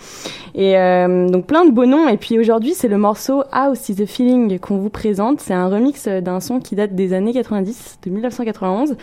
Et 0.55 0.77
euh, 0.77 1.29
donc 1.29 1.47
plein 1.47 1.65
de 1.65 1.71
beaux 1.71 1.87
noms. 1.87 2.09
Et 2.09 2.17
puis 2.17 2.39
aujourd'hui, 2.39 2.75
c'est 2.75 2.89
le 2.89 2.99
morceau 2.99 3.45
House 3.53 3.89
is 3.89 4.03
a 4.03 4.07
Feeling 4.07 4.59
qu'on 4.59 4.79
vous 4.79 4.91
présente. 4.91 5.41
C'est 5.41 5.55
un 5.55 5.69
remix 5.69 6.09
d'un 6.09 6.41
son 6.41 6.61
qui 6.61 6.75
date 6.75 6.95
des 6.95 7.13
années 7.13 7.33
90, 7.33 7.99
de 8.05 8.11
1991, 8.11 8.97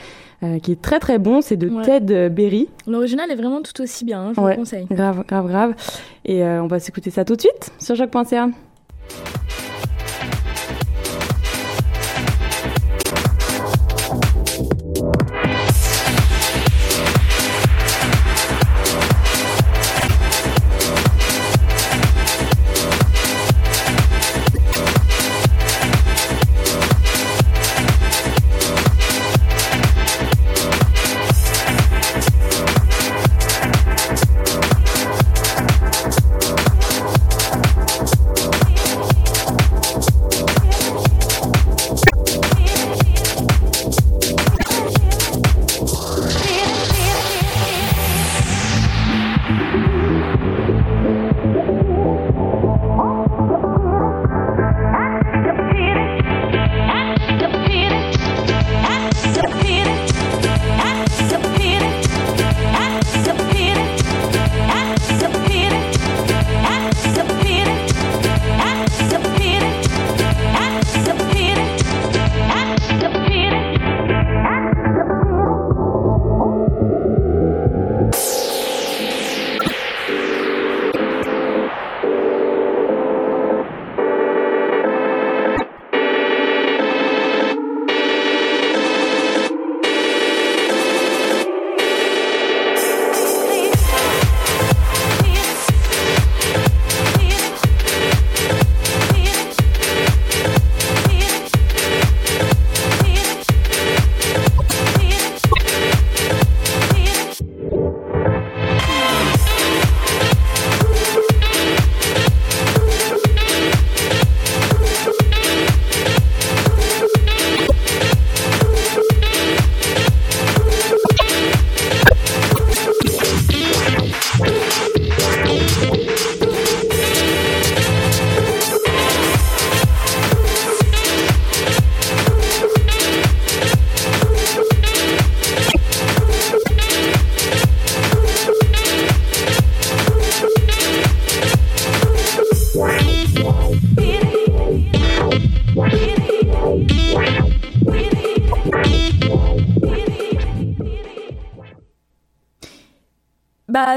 euh, 0.43 0.59
qui 0.59 0.73
est 0.73 0.81
très 0.81 0.99
très 0.99 1.17
bon. 1.19 1.41
C'est 1.41 1.57
de 1.57 1.69
Ouais. 1.69 1.83
Ted 1.83 2.29
Berry. 2.29 2.67
L'original 2.87 3.31
est 3.31 3.35
vraiment 3.35 3.61
tout 3.61 3.81
aussi 3.81 4.05
bien, 4.05 4.21
hein, 4.21 4.31
je 4.35 4.41
vous 4.41 4.47
le 4.47 4.55
conseille. 4.55 4.85
grave, 4.91 5.23
grave, 5.27 5.47
grave. 5.47 5.73
Et 6.25 6.43
euh, 6.43 6.61
on 6.63 6.67
va 6.67 6.79
s'écouter 6.79 7.09
ça 7.09 7.23
tout 7.25 7.35
de 7.35 7.41
suite 7.41 7.71
sur 7.79 7.95
choc.ca. 7.95 8.49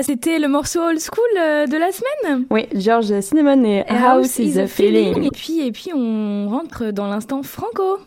C'était 0.02 0.40
le 0.40 0.48
morceau 0.48 0.80
old 0.80 0.98
school 0.98 1.24
euh, 1.38 1.66
de 1.66 1.76
la 1.76 1.92
semaine. 1.92 2.44
Oui, 2.50 2.66
George 2.74 3.20
Cinnamon 3.20 3.62
et 3.64 3.84
Et 3.88 3.94
House 3.94 4.38
is 4.40 4.58
a 4.58 4.66
Feeling. 4.66 5.22
Et 5.22 5.30
puis, 5.30 5.60
et 5.64 5.70
puis, 5.70 5.92
on 5.94 6.48
rentre 6.48 6.90
dans 6.90 7.06
l'instant 7.06 7.42
franco. 7.44 7.98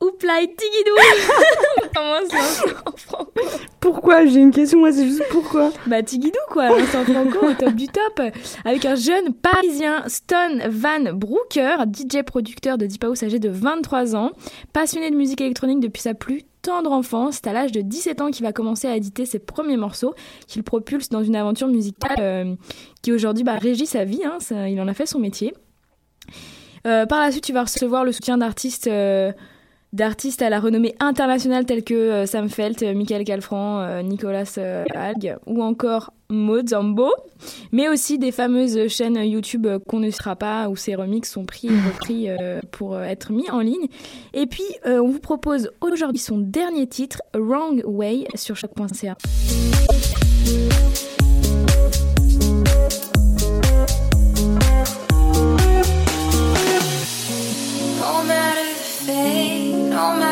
Oupla 0.00 0.42
et 0.42 0.54
Tigidou 0.54 1.81
Comment 1.94 2.14
l'instant 2.20 2.92
franco 2.96 3.32
Pourquoi 3.80 4.26
J'ai 4.26 4.40
une 4.40 4.50
question, 4.50 4.78
moi, 4.78 4.92
c'est 4.92 5.06
juste 5.06 5.22
pourquoi. 5.30 5.70
Bah 5.86 6.02
Tigidou 6.02 6.38
quoi, 6.48 6.68
l'instant 6.78 7.04
franco 7.04 7.46
au 7.46 7.52
top 7.54 7.74
du 7.74 7.86
top, 7.86 8.20
avec 8.64 8.84
un 8.84 8.94
jeune 8.94 9.32
parisien, 9.34 10.02
Stone 10.08 10.62
Van 10.68 11.12
Brooker, 11.12 11.76
DJ 11.92 12.22
producteur 12.24 12.78
de 12.78 12.86
Deep 12.86 13.04
House 13.04 13.22
âgé 13.22 13.38
de 13.38 13.48
23 13.48 14.16
ans, 14.16 14.30
passionné 14.72 15.10
de 15.10 15.16
musique 15.16 15.40
électronique 15.40 15.80
depuis 15.80 16.02
sa 16.02 16.14
plus 16.14 16.42
tendre 16.62 16.92
enfance, 16.92 17.40
c'est 17.42 17.48
à 17.48 17.52
l'âge 17.52 17.72
de 17.72 17.80
17 17.80 18.20
ans 18.20 18.30
qu'il 18.30 18.44
va 18.46 18.52
commencer 18.52 18.86
à 18.86 18.94
éditer 18.96 19.26
ses 19.26 19.40
premiers 19.40 19.76
morceaux, 19.76 20.14
qu'il 20.46 20.62
propulse 20.62 21.08
dans 21.08 21.22
une 21.24 21.34
aventure 21.34 21.66
musicale 21.66 22.16
euh, 22.20 22.54
qui 23.02 23.10
aujourd'hui 23.10 23.42
bah, 23.42 23.56
régit 23.56 23.86
sa 23.86 24.04
vie, 24.04 24.20
hein, 24.24 24.36
ça- 24.38 24.68
il 24.68 24.80
en 24.80 24.86
a 24.86 24.94
fait 24.94 25.06
son 25.06 25.18
métier. 25.18 25.52
Euh, 26.86 27.06
par 27.06 27.20
la 27.20 27.30
suite, 27.32 27.44
tu 27.44 27.52
vas 27.52 27.62
recevoir 27.62 28.04
le 28.04 28.12
soutien 28.12 28.38
d'artistes 28.38 28.86
euh, 28.86 29.32
d'artistes 29.92 30.42
à 30.42 30.48
la 30.48 30.58
renommée 30.58 30.94
internationale 31.00 31.66
tels 31.66 31.84
que 31.84 31.94
euh, 31.94 32.26
Sam 32.26 32.48
Felt, 32.48 32.82
euh, 32.82 32.94
Michael 32.94 33.24
Calfran, 33.24 33.80
euh, 33.80 34.02
Nicolas 34.02 34.58
Alg 34.94 35.36
ou 35.46 35.62
encore 35.62 36.12
Maud 36.30 36.70
Zambo, 36.70 37.10
mais 37.72 37.88
aussi 37.88 38.18
des 38.18 38.32
fameuses 38.32 38.88
chaînes 38.88 39.16
YouTube 39.16 39.66
qu'on 39.86 40.00
ne 40.00 40.10
sera 40.10 40.34
pas 40.34 40.68
où 40.70 40.76
ces 40.76 40.94
remixes 40.94 41.30
sont 41.30 41.44
pris 41.44 41.66
et 41.66 41.70
repris 41.70 42.28
pour 42.70 42.98
être 42.98 43.32
mis 43.32 43.50
en 43.50 43.60
ligne. 43.60 43.86
Et 44.32 44.46
puis, 44.46 44.64
on 44.86 45.08
vous 45.08 45.20
propose 45.20 45.70
aujourd'hui 45.82 46.20
son 46.20 46.38
dernier 46.38 46.86
titre, 46.86 47.20
Wrong 47.34 47.82
Way, 47.84 48.28
sur 48.34 48.56
choc.ca. 48.56 49.14
no 60.02 60.16
matter 60.18 60.31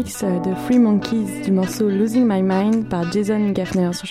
remix 0.00 0.22
euh, 0.22 0.38
de 0.40 0.54
Free 0.66 0.78
Monkeys 0.78 1.42
du 1.44 1.52
morceau 1.52 1.88
Losing 1.88 2.26
My 2.26 2.42
Mind 2.42 2.88
par 2.88 3.10
Jason 3.12 3.50
Gaffner 3.50 3.92
sur 3.92 4.08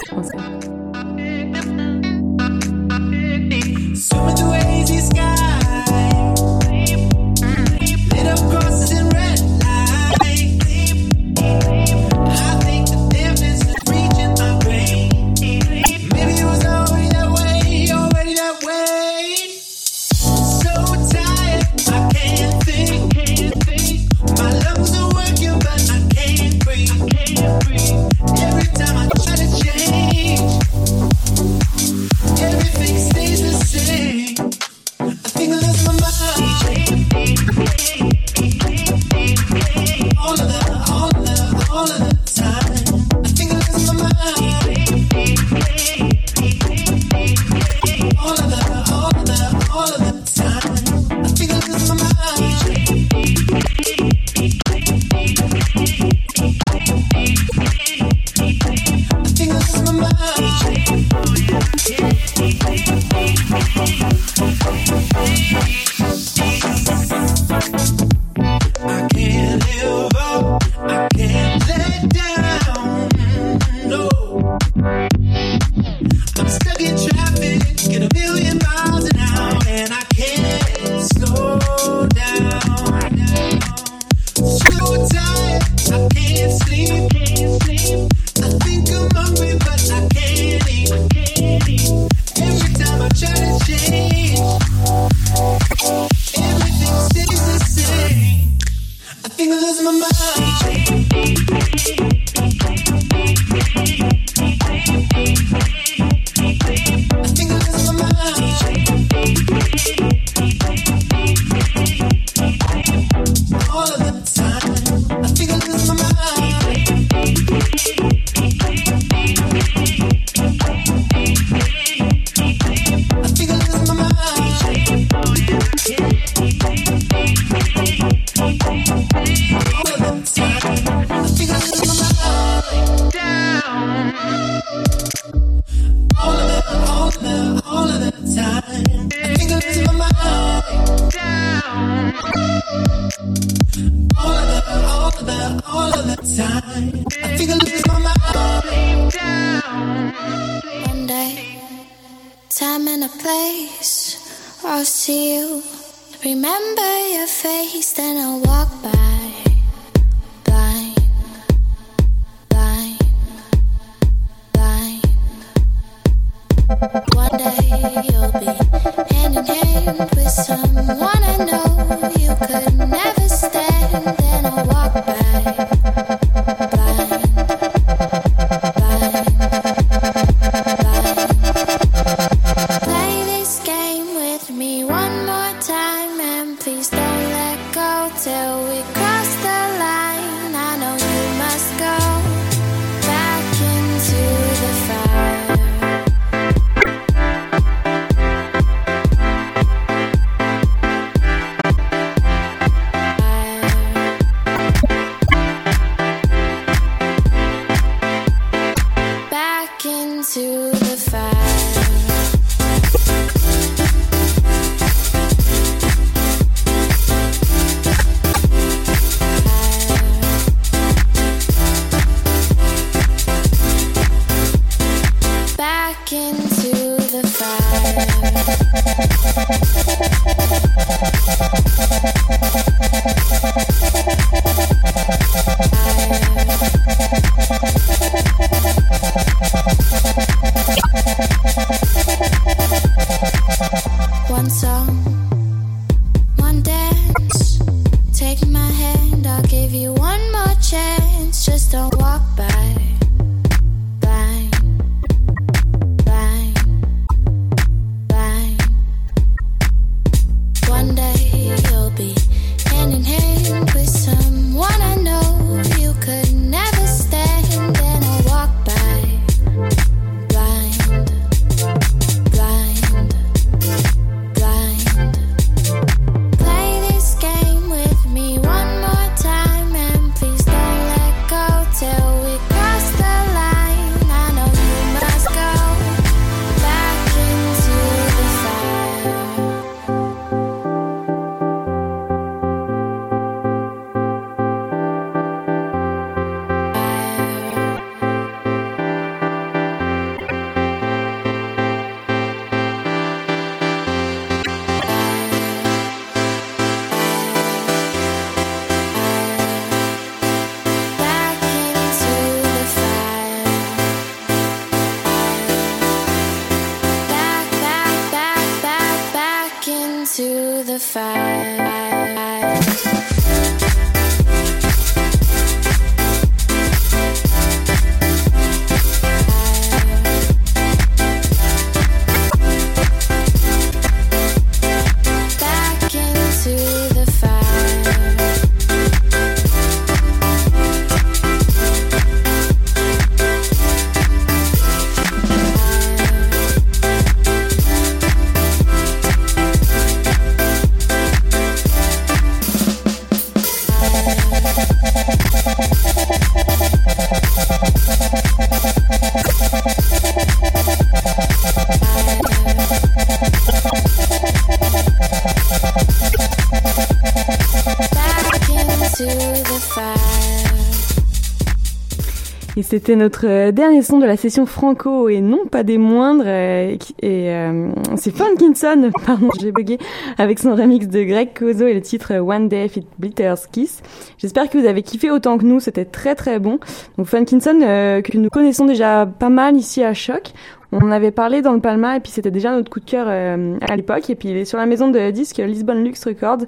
c'était 372.70 372.96
notre 372.96 373.26
euh, 373.28 373.52
dernier 373.52 373.82
son 373.82 373.98
de 373.98 374.06
la 374.06 374.16
session 374.16 374.46
franco 374.46 375.10
et 375.10 375.22
non 375.22 375.48
pas 375.50 375.64
des 375.64 375.80
moindres. 375.80 376.24
euh, 376.28 376.76
Et, 377.02 377.32
euh, 377.32 377.72
c'est 377.96 378.16
Funkinson, 378.16 378.92
pardon, 379.08 379.30
j'ai 379.42 379.52
bugué, 379.52 379.80
avec 380.20 380.38
son 380.38 380.54
remix 380.56 380.88
de 380.88 381.02
Greg 381.02 381.30
Kozo 381.34 381.66
et 381.66 381.74
le 381.74 381.82
titre 381.82 382.14
One 382.20 382.48
Day 382.48 382.68
If 382.68 382.78
It 382.78 382.86
Blitters 383.00 383.50
Kiss. 383.52 383.82
J'espère 384.20 384.52
que 384.52 384.60
vous 384.60 384.68
avez 384.68 384.84
kiffé 384.84 385.10
autant 385.10 385.40
que 385.40 385.46
nous, 385.46 385.60
c'était 385.60 385.86
très 385.86 386.14
très 386.14 386.38
bon. 386.38 386.60
Donc 387.00 387.08
Funkinson, 387.08 387.60
euh, 387.64 388.04
que 388.04 388.16
nous 388.20 388.30
connaissons 388.30 388.66
déjà 388.66 389.08
pas 389.08 389.30
mal 389.30 389.58
ici 389.58 389.84
à 389.84 389.96
Choc. 389.96 390.32
On 390.72 390.78
en 390.78 390.92
avait 390.92 391.10
parlé 391.10 391.42
dans 391.42 391.54
le 391.54 391.62
Palma 391.62 391.98
et 391.98 392.00
puis 392.00 392.12
c'était 392.12 392.30
déjà 392.30 392.52
notre 392.52 392.70
coup 392.70 392.80
de 392.80 392.86
cœur 392.86 393.08
à 393.08 393.76
l'époque. 393.76 394.12
Et 394.12 394.16
puis 394.16 394.30
il 394.30 394.38
est 394.38 394.46
sur 394.46 394.60
la 394.60 394.68
maison 394.68 394.92
de 394.92 395.10
disques 395.10 395.38
Lisbon 395.40 395.74
Lux 395.74 396.06
Records, 396.06 396.46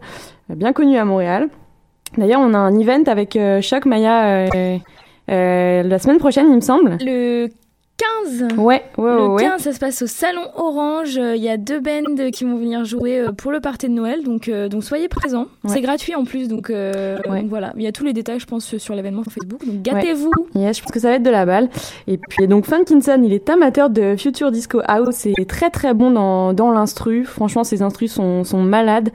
bien 0.49 0.71
connu 0.71 0.99
à 0.99 1.05
Montréal. 1.05 1.49
D'ailleurs, 2.15 2.41
on 2.41 2.53
a 2.53 2.59
un 2.59 2.77
event 2.77 3.01
avec 3.07 3.39
Choc 3.61 3.85
Maya 3.85 4.47
euh, 5.31 5.83
la 5.83 5.99
semaine 5.99 6.17
prochaine, 6.17 6.47
il 6.49 6.55
me 6.55 6.61
semble. 6.61 6.97
Le 7.01 7.47
15 8.25 8.57
Ouais, 8.57 8.83
ouais, 8.97 9.13
Le 9.13 9.27
ouais. 9.27 9.43
15, 9.43 9.61
ça 9.61 9.73
se 9.73 9.79
passe 9.79 10.01
au 10.01 10.07
Salon 10.07 10.47
Orange. 10.55 11.19
Euh, 11.19 11.35
Il 11.35 11.43
y 11.43 11.49
a 11.49 11.57
deux 11.57 11.79
bands 11.79 12.15
qui 12.33 12.45
vont 12.45 12.57
venir 12.57 12.83
jouer 12.83 13.19
euh, 13.19 13.31
pour 13.31 13.51
le 13.51 13.59
party 13.59 13.89
de 13.89 13.93
Noël, 13.93 14.23
donc, 14.23 14.47
euh, 14.47 14.69
donc 14.69 14.83
soyez 14.83 15.07
présents. 15.07 15.45
Ouais. 15.63 15.71
C'est 15.71 15.81
gratuit 15.81 16.15
en 16.15 16.23
plus, 16.23 16.47
donc, 16.47 16.71
voilà. 16.71 17.73
Il 17.77 17.83
y 17.83 17.87
a 17.87 17.91
tous 17.91 18.03
les 18.03 18.13
détails, 18.13 18.39
je 18.39 18.47
pense, 18.47 18.75
sur 18.77 18.95
l'événement 18.95 19.23
Facebook. 19.23 19.63
Donc 19.65 19.83
gâtez-vous. 19.83 20.31
Yes, 20.55 20.77
je 20.77 20.81
pense 20.81 20.91
que 20.91 20.99
ça 20.99 21.09
va 21.09 21.15
être 21.15 21.23
de 21.23 21.29
la 21.29 21.45
balle. 21.45 21.69
Et 22.07 22.17
puis 22.17 22.47
donc 22.47 22.65
Funkinson, 22.65 23.21
il 23.23 23.33
est 23.33 23.47
amateur 23.49 23.89
de 23.91 24.15
future 24.17 24.49
disco 24.51 24.81
house 24.87 25.27
et 25.27 25.45
très 25.45 25.69
très 25.69 25.93
bon 25.93 26.09
dans, 26.09 26.53
dans 26.53 26.71
l'instru. 26.71 27.23
Franchement, 27.25 27.63
ses 27.63 27.83
instrus 27.83 28.11
sont, 28.11 28.43
sont 28.43 28.63
malades 28.63 29.09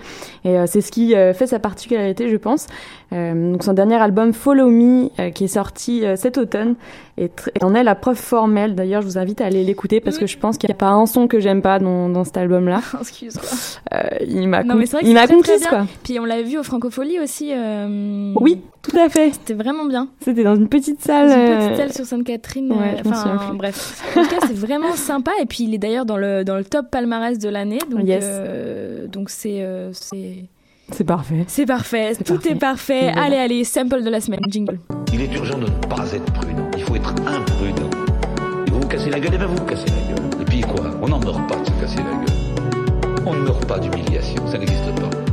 et 0.44 0.56
c'est 0.66 0.80
ce 0.80 0.92
qui 0.92 1.10
fait 1.34 1.46
sa 1.46 1.58
particularité, 1.58 2.28
je 2.28 2.36
pense. 2.36 2.68
Euh, 3.12 3.52
donc 3.52 3.62
son 3.62 3.72
dernier 3.72 3.94
album 3.96 4.32
Follow 4.32 4.68
Me, 4.68 5.10
euh, 5.20 5.30
qui 5.30 5.44
est 5.44 5.48
sorti 5.48 6.04
euh, 6.04 6.16
cet 6.16 6.38
automne, 6.38 6.74
et, 7.18 7.30
et 7.54 7.64
en 7.64 7.74
est 7.74 7.84
la 7.84 7.94
preuve 7.94 8.16
formelle. 8.16 8.74
D'ailleurs, 8.74 9.00
je 9.02 9.06
vous 9.06 9.16
invite 9.18 9.40
à 9.40 9.46
aller 9.46 9.62
l'écouter 9.62 10.00
parce 10.00 10.18
que 10.18 10.26
je 10.26 10.36
pense 10.36 10.58
qu'il 10.58 10.68
n'y 10.68 10.74
a 10.74 10.76
pas 10.76 10.88
un 10.88 11.06
son 11.06 11.28
que 11.28 11.38
j'aime 11.38 11.62
pas 11.62 11.78
dans, 11.78 12.08
dans 12.08 12.24
cet 12.24 12.36
album-là. 12.36 12.80
Excuse-moi. 13.00 13.44
Il 14.26 14.48
m'a 14.48 14.62
il 15.02 15.14
m'a 15.14 15.26
bien. 15.26 15.36
quoi. 15.68 15.86
Puis 16.02 16.18
on 16.18 16.24
l'a 16.24 16.42
vu 16.42 16.58
au 16.58 16.62
Francofolie 16.62 17.20
aussi. 17.20 17.52
Oui, 18.40 18.60
tout 18.82 18.96
à 18.98 19.08
fait. 19.08 19.30
C'était 19.32 19.54
vraiment 19.54 19.84
bien. 19.84 20.08
C'était 20.20 20.42
dans 20.44 20.56
une 20.56 20.68
petite 20.68 21.00
salle. 21.00 21.28
Dans 21.28 21.36
une 21.36 21.58
petite 21.68 21.76
salle 21.76 21.92
sur 21.92 22.04
Sainte-Catherine. 22.04 22.72
ouais, 22.72 23.00
Enfin, 23.06 23.52
bref. 23.54 24.02
En 24.16 24.22
tout 24.22 24.28
cas, 24.28 24.36
c'est 24.46 24.56
vraiment 24.56 24.92
sympa. 24.94 25.30
Et 25.40 25.46
puis, 25.46 25.64
il 25.64 25.74
est 25.74 25.78
d'ailleurs 25.78 26.06
dans 26.06 26.16
le, 26.16 26.44
dans 26.44 26.56
le 26.56 26.64
top 26.64 26.90
palmarès 26.90 27.38
de 27.38 27.48
l'année. 27.48 27.78
Donc, 27.90 28.04
Yes. 28.04 28.24
euh, 28.26 29.06
donc 29.06 29.30
c'est, 29.30 29.62
euh, 29.62 29.90
c'est, 29.92 30.44
C'est 30.92 31.04
parfait. 31.04 31.44
c'est 31.48 31.66
parfait. 31.66 32.14
Tout 32.24 32.34
parfait. 32.34 32.50
est 32.50 32.54
parfait. 32.54 33.00
Voilà. 33.12 33.22
Allez, 33.22 33.36
allez, 33.36 33.64
sample 33.64 34.02
de 34.02 34.10
la 34.10 34.20
semaine. 34.20 34.40
Jingle. 34.48 34.78
Il 35.12 35.20
est 35.20 35.34
urgent 35.34 35.58
de 35.58 35.64
ne 35.64 35.86
pas 35.88 36.12
être 36.12 36.32
prudent. 36.32 36.70
Il 36.76 36.82
faut 36.82 36.96
être 36.96 37.10
imprudent. 37.26 37.90
Et 38.66 38.70
vous 38.70 38.80
vous 38.80 38.88
cassez 38.88 39.10
la 39.10 39.20
gueule, 39.20 39.34
et 39.34 39.38
ben 39.38 39.46
vous 39.46 39.56
vous 39.56 39.64
cassez 39.64 39.86
la 39.86 40.14
gueule. 40.14 40.40
Et 40.40 40.44
puis 40.44 40.60
quoi? 40.60 40.90
On 41.02 41.08
n'en 41.08 41.18
meurt 41.18 41.48
pas 41.48 41.56
de 41.56 41.66
se 41.66 41.72
casser 41.72 41.96
la 41.98 42.04
gueule. 42.04 43.24
On 43.26 43.34
ne 43.34 43.40
meurt 43.40 43.66
pas 43.66 43.78
d'humiliation, 43.78 44.46
ça 44.46 44.58
n'existe 44.58 44.94
pas. 45.00 45.25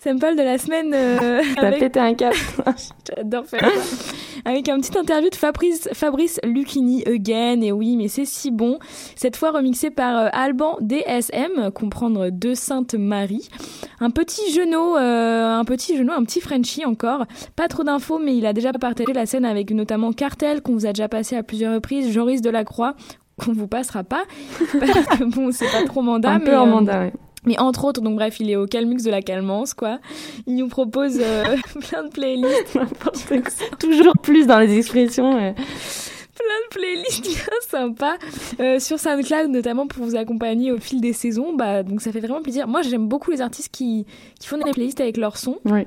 Sample 0.00 0.36
de 0.36 0.42
la 0.42 0.58
semaine. 0.58 0.92
euh, 0.94 1.42
T'as 1.56 1.66
avec- 1.66 1.80
pété 1.80 1.98
un 1.98 2.14
cap. 2.14 2.32
J'adore 3.16 3.44
faire 3.46 3.60
ça. 3.60 4.12
Avec 4.44 4.68
un 4.68 4.78
petit 4.78 4.96
interview 4.96 5.28
de 5.28 5.34
Fabrice, 5.34 5.88
Fabrice 5.92 6.38
Lucchini 6.44 7.02
again. 7.04 7.60
Et 7.62 7.72
oui, 7.72 7.96
mais 7.96 8.06
c'est 8.06 8.24
si 8.24 8.52
bon. 8.52 8.78
Cette 9.16 9.34
fois 9.36 9.50
remixé 9.50 9.90
par 9.90 10.16
euh, 10.16 10.28
Alban 10.32 10.76
DSM, 10.80 11.72
comprendre 11.74 12.30
deux 12.30 12.54
Saintes 12.54 12.94
Marie. 12.94 13.48
Un 13.98 14.10
petit 14.10 14.52
genou, 14.52 14.94
euh, 14.96 15.58
un 15.58 15.64
petit 15.64 15.96
genou, 15.96 16.12
un 16.12 16.22
petit 16.22 16.40
Frenchie 16.40 16.84
encore. 16.84 17.26
Pas 17.56 17.66
trop 17.66 17.82
d'infos, 17.82 18.20
mais 18.20 18.36
il 18.36 18.46
a 18.46 18.52
déjà 18.52 18.72
partagé 18.72 19.12
la 19.12 19.26
scène 19.26 19.44
avec 19.44 19.72
notamment 19.72 20.12
Cartel, 20.12 20.62
qu'on 20.62 20.74
vous 20.74 20.86
a 20.86 20.92
déjà 20.92 21.08
passé 21.08 21.34
à 21.36 21.42
plusieurs 21.42 21.74
reprises, 21.74 22.12
Joris 22.12 22.40
Delacroix, 22.40 22.94
qu'on 23.36 23.52
vous 23.52 23.66
passera 23.66 24.04
pas. 24.04 24.22
Parce 24.78 24.92
que 25.18 25.24
bon, 25.24 25.50
c'est 25.50 25.70
pas 25.72 25.82
trop 25.84 26.02
mandat. 26.02 26.30
un 26.30 26.38
mais, 26.38 26.44
peu 26.44 26.56
en 26.56 26.66
euh, 26.68 26.70
mandat, 26.70 27.00
ouais. 27.00 27.12
Mais 27.48 27.58
entre 27.58 27.84
autres, 27.84 28.00
donc 28.00 28.14
bref, 28.16 28.38
il 28.40 28.50
est 28.50 28.56
au 28.56 28.66
Calmux 28.66 29.02
de 29.02 29.10
la 29.10 29.22
Calmance, 29.22 29.74
quoi. 29.74 29.98
Il 30.46 30.56
nous 30.56 30.68
propose 30.68 31.18
euh, 31.20 31.56
plein 31.88 32.04
de 32.04 32.10
playlists. 32.10 32.78
Toujours 33.80 34.12
plus 34.22 34.46
dans 34.46 34.58
les 34.58 34.76
expressions. 34.76 35.36
euh. 35.36 35.52
plein 35.52 36.60
de 36.66 36.68
playlists 36.70 37.24
bien 37.26 37.58
sympas 37.68 38.14
euh, 38.60 38.78
sur 38.78 38.98
SoundCloud 39.00 39.48
notamment 39.50 39.86
pour 39.88 40.04
vous 40.04 40.14
accompagner 40.14 40.70
au 40.70 40.78
fil 40.78 41.00
des 41.00 41.12
saisons 41.12 41.52
bah 41.56 41.82
donc 41.82 42.00
ça 42.00 42.12
fait 42.12 42.20
vraiment 42.20 42.42
plaisir 42.42 42.68
moi 42.68 42.80
j'aime 42.82 43.08
beaucoup 43.08 43.32
les 43.32 43.40
artistes 43.40 43.70
qui, 43.72 44.06
qui 44.38 44.46
font 44.46 44.56
des 44.58 44.70
playlists 44.70 45.00
avec 45.00 45.16
leurs 45.16 45.36
sons 45.36 45.58
Oui. 45.64 45.80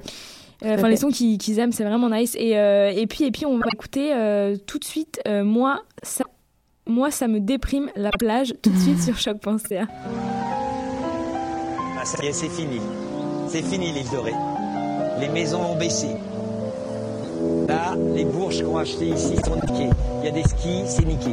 Euh, 0.65 0.75
enfin 0.75 0.89
les 0.89 0.97
sons 0.97 1.07
qu'ils 1.09 1.57
aiment 1.59 1.71
c'est 1.71 1.85
vraiment 1.85 2.09
nice 2.09 2.35
et, 2.37 2.57
euh, 2.57 2.91
et 2.93 3.07
puis 3.07 3.23
et 3.23 3.31
puis 3.31 3.45
on 3.45 3.57
va 3.59 3.65
écouter 3.73 4.13
tout 4.67 4.77
de 4.77 4.83
suite 4.83 5.21
moi 5.43 5.83
ça 6.03 6.25
moi 6.85 7.11
ça 7.11 7.29
me 7.29 7.39
déprime 7.39 7.89
la 7.95 8.11
plage 8.11 8.53
tout 8.61 8.71
de 8.71 8.77
suite 8.77 9.01
sur 9.01 9.17
choc.ca 9.17 9.87
Ah, 12.03 12.03
c'est 12.03 12.49
fini. 12.49 12.81
C'est 13.47 13.61
fini 13.61 13.91
l'île 13.91 14.09
dorée. 14.09 14.33
Les 15.19 15.29
maisons 15.29 15.61
ont 15.61 15.75
baissé. 15.75 16.07
Là, 17.67 17.95
les 18.15 18.25
bourges 18.25 18.63
qu'on 18.63 18.77
a 18.77 18.81
achetées 18.81 19.09
ici 19.09 19.35
sont 19.45 19.53
niquées. 19.55 19.89
Il 20.19 20.25
y 20.25 20.27
a 20.27 20.31
des 20.31 20.41
skis, 20.41 20.81
c'est 20.87 21.05
niqué. 21.05 21.29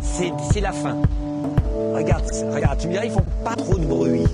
C'est 0.00 0.60
la 0.62 0.72
fin. 0.72 0.96
Regarde, 1.94 2.24
regarde, 2.54 2.78
tu 2.78 2.86
me 2.86 2.92
diras, 2.92 3.04
ils 3.04 3.10
font 3.10 3.24
pas 3.44 3.54
trop 3.54 3.76
de 3.76 3.84
bruit. 3.84 4.24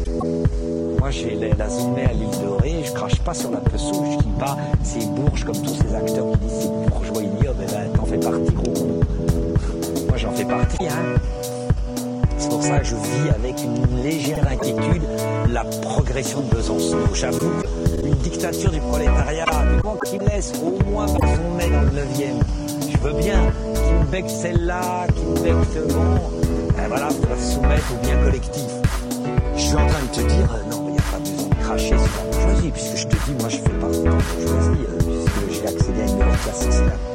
Moi, 1.01 1.11
j'ai 1.11 1.35
la, 1.35 1.49
la 1.57 1.69
journée 1.69 2.05
à 2.05 2.13
l'île 2.13 2.41
dorée, 2.41 2.85
je 2.85 2.93
crache 2.93 3.19
pas 3.19 3.35
sur 3.35 3.51
la 3.51 3.59
pessoa, 3.59 4.05
je 4.13 4.19
dis 4.19 4.39
pas 4.39 4.57
ces 4.85 5.07
bourges 5.07 5.45
comme 5.45 5.61
tous 5.61 5.75
ces 5.75 5.93
acteurs 5.93 6.31
qui 6.33 6.39
disent 6.39 6.61
c'est 6.61 6.89
bourgeois 6.89 7.23
ignoble, 7.23 7.65
ben, 7.69 7.93
t'en 7.97 8.05
fais 8.05 8.19
partie, 8.19 8.53
gros. 8.53 8.87
Moi, 10.07 10.17
j'en 10.17 10.31
fais 10.31 10.45
partie, 10.45 10.87
hein. 10.87 11.19
C'est 12.39 12.49
pour 12.49 12.63
ça 12.63 12.79
que 12.79 12.85
je 12.87 12.95
vis 12.95 13.31
avec 13.35 13.57
une 13.63 14.03
légère 14.03 14.47
inquiétude 14.49 15.03
la 15.51 15.65
progression 15.65 16.41
de 16.41 16.55
Besançon. 16.55 16.99
J'avoue, 17.13 17.51
une 18.05 18.15
dictature 18.17 18.71
du 18.71 18.81
prolétariat, 18.81 19.45
du 19.45 19.83
moment 19.83 19.97
qu'il 20.05 20.21
laisse 20.23 20.53
au 20.63 20.91
moins 20.91 21.07
Barzonnet 21.07 21.71
dans 21.71 21.83
le 21.83 21.91
9e, 21.91 22.41
je 22.91 22.97
veux 22.99 23.15
bien 23.15 23.41
qu'il 23.75 23.95
me 23.95 24.05
becque 24.11 24.31
celle-là, 24.31 25.07
qu'il 25.15 25.27
me 25.27 25.35
becque 25.35 25.89
bon. 25.93 26.31
Ben 26.77 26.89
voilà, 26.89 27.09
faut 27.09 27.37
se 27.37 27.55
soumettre 27.55 27.93
au 27.93 28.07
bien 28.07 28.17
collectif. 28.23 28.71
Je 29.57 29.61
suis 29.61 29.75
en 29.75 29.87
train 29.87 30.03
de 30.03 30.15
te 30.15 30.21
dire, 30.21 30.55
euh, 30.55 30.71
non, 30.71 30.85
il 30.89 30.93
n'y 30.93 30.99
a 30.99 31.03
pas 31.03 31.19
besoin 31.19 31.49
de 31.49 31.55
cracher 31.65 31.89
sur 31.89 31.97
la 31.97 32.31
bourgeoisie, 32.31 32.71
puisque 32.71 32.97
je 32.97 33.07
te 33.07 33.17
dis, 33.27 33.33
moi 33.41 33.49
je 33.49 33.57
fais 33.57 33.79
partie 33.81 33.99
de 33.99 34.05
la 34.05 34.11
bourgeoisie, 34.13 34.87
euh, 34.89 34.99
puisque 34.99 35.61
j'ai 35.61 35.67
accédé 35.67 36.01
à 36.01 36.05
une 36.05 36.13
nouvelle 36.13 36.39
classe 36.45 36.65
sociale. 36.65 37.08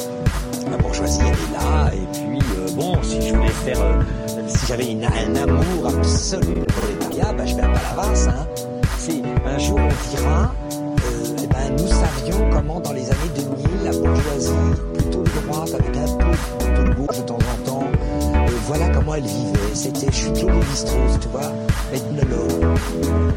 La 0.69 0.77
bourgeoisie, 0.77 1.19
elle 1.21 1.27
est 1.27 1.53
là, 1.53 1.91
et 1.93 2.07
puis, 2.11 2.39
euh, 2.57 2.67
bon, 2.75 2.97
si 3.03 3.21
je 3.21 3.33
voulais 3.33 3.49
faire, 3.49 3.81
euh, 3.81 4.01
si 4.47 4.65
j'avais 4.67 4.91
un 4.91 5.35
amour 5.35 5.87
absolu 5.87 6.53
pour 6.53 6.55
le 6.55 6.65
prolétariat, 6.65 7.33
ben, 7.33 7.45
je 7.45 7.55
vais 7.55 7.61
à 7.61 7.69
Palavas, 7.69 8.27
hein. 8.29 8.47
Un 9.45 9.57
jour, 9.59 9.79
on 9.79 10.15
dira, 10.15 10.53
euh, 10.71 11.35
eh 11.43 11.47
ben, 11.47 11.75
nous 11.77 11.87
savions 11.87 12.49
comment, 12.51 12.79
dans 12.79 12.93
les 12.93 13.05
années 13.09 13.31
2000, 13.35 13.83
la 13.83 13.91
bourgeoisie, 13.91 14.53
plutôt 14.93 15.23
droite, 15.23 15.73
avec 15.73 15.97
un 15.97 16.17
peu 16.17 16.83
de 16.83 16.93
gauche 16.95 17.17
de 17.17 17.23
temps 17.23 17.35
en 17.35 17.65
temps, 17.65 17.83
voilà 18.65 18.89
comment 18.89 19.15
elle 19.15 19.23
vivait. 19.23 19.59
C'était, 19.73 20.07
je 20.07 20.15
suis 20.15 20.33
Claude 20.33 20.53
Lévi-Strauss, 20.53 21.19
tu 21.21 21.27
vois, 21.29 21.51
ethnologue. 21.93 22.77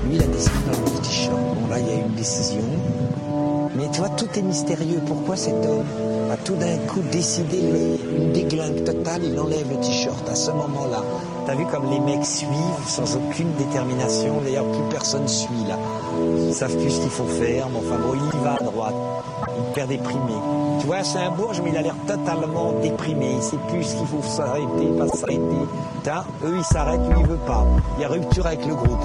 Lui, 0.07 0.17
il 0.17 0.23
a 0.23 0.27
décidé 0.27 0.55
dans 0.67 0.79
le 0.79 1.01
t-shirt. 1.03 1.37
Bon, 1.37 1.69
là, 1.69 1.79
il 1.81 1.87
y 1.87 1.91
a 1.91 1.95
une 1.95 2.15
décision. 2.15 2.63
Mais 3.77 3.89
tu 3.93 3.99
vois, 3.99 4.11
tout 4.11 4.29
est 4.37 4.43
mystérieux. 4.43 5.01
Pourquoi 5.07 5.37
cet 5.37 5.55
homme? 5.67 5.85
A 6.31 6.37
tout 6.37 6.55
d'un 6.55 6.77
coup 6.89 7.01
décidé 7.11 7.59
une 8.17 8.33
déglingue 8.33 8.85
totale 8.85 9.23
Il 9.25 9.39
enlève 9.39 9.69
le 9.71 9.77
t-shirt 9.77 10.29
à 10.29 10.35
ce 10.35 10.51
moment-là. 10.51 11.03
T'as 11.47 11.55
vu 11.55 11.65
comme 11.67 11.91
les 11.91 12.01
mecs 12.01 12.25
suivent 12.25 12.51
sans 12.87 13.17
aucune 13.17 13.53
détermination. 13.55 14.41
D'ailleurs, 14.45 14.71
plus 14.73 14.89
personne 14.91 15.29
suit 15.29 15.65
là. 15.69 15.79
Ils 16.49 16.55
savent 16.55 16.77
plus 16.77 16.91
ce 16.91 17.01
qu'il 17.01 17.11
faut 17.11 17.27
faire. 17.27 17.69
Mais 17.71 17.79
enfin 17.79 17.99
bon, 17.99 18.15
il 18.15 18.41
y 18.41 18.43
va 18.43 18.55
à 18.55 18.63
droite. 18.63 18.95
Il 19.59 19.73
perd 19.75 19.89
déprimé. 19.89 20.33
Tu 20.81 20.87
vois, 20.87 21.03
c'est 21.05 21.19
un 21.19 21.31
bourge, 21.31 21.61
mais 21.63 21.71
il 21.71 21.77
a 21.77 21.83
l'air 21.83 21.97
totalement 22.07 22.73
déprimé. 22.83 23.33
Il 23.37 23.43
sait 23.43 23.59
plus 23.69 23.85
ce 23.85 23.97
qu'il 23.97 24.07
faut 24.07 24.23
s'arrêter, 24.23 24.87
pas 24.99 25.09
s'arrêter. 25.09 25.41
Eux, 26.45 26.55
ils 26.57 26.65
s'arrêtent, 26.65 27.01
lui, 27.09 27.21
il 27.21 27.27
veut 27.27 27.37
pas. 27.47 27.67
Il 27.97 28.03
y 28.03 28.05
a 28.05 28.09
rupture 28.09 28.47
avec 28.47 28.65
le 28.65 28.75
groupe. 28.75 29.05